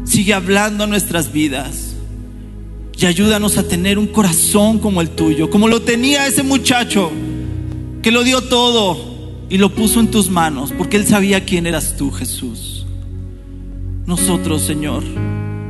Sigue 0.03 0.33
hablando 0.33 0.83
a 0.83 0.87
nuestras 0.87 1.31
vidas 1.31 1.95
y 2.97 3.05
ayúdanos 3.05 3.57
a 3.57 3.67
tener 3.67 3.97
un 3.97 4.07
corazón 4.07 4.79
como 4.79 5.01
el 5.01 5.09
tuyo, 5.09 5.49
como 5.49 5.67
lo 5.67 5.81
tenía 5.81 6.27
ese 6.27 6.43
muchacho 6.43 7.11
que 8.01 8.11
lo 8.11 8.23
dio 8.23 8.41
todo 8.41 9.45
y 9.49 9.57
lo 9.57 9.73
puso 9.73 9.99
en 9.99 10.11
tus 10.11 10.29
manos, 10.29 10.73
porque 10.77 10.97
él 10.97 11.05
sabía 11.05 11.43
quién 11.45 11.67
eras 11.67 11.95
tú, 11.97 12.11
Jesús. 12.11 12.85
Nosotros, 14.05 14.61
Señor, 14.61 15.03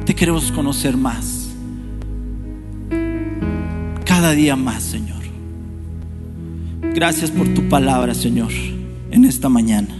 te 0.05 0.13
queremos 0.13 0.51
conocer 0.51 0.97
más. 0.97 1.49
Cada 4.05 4.31
día 4.31 4.55
más, 4.55 4.83
Señor. 4.83 5.15
Gracias 6.93 7.31
por 7.31 7.53
tu 7.53 7.67
palabra, 7.67 8.13
Señor 8.13 8.74
en 9.15 9.23
esta 9.23 9.47
mañana. 9.47 9.95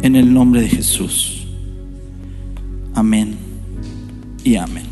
En 0.00 0.16
el 0.16 0.32
nombre 0.32 0.62
de 0.62 0.68
Jesús. 0.68 1.46
Amén 2.94 3.36
y 4.42 4.56
amén. 4.56 4.85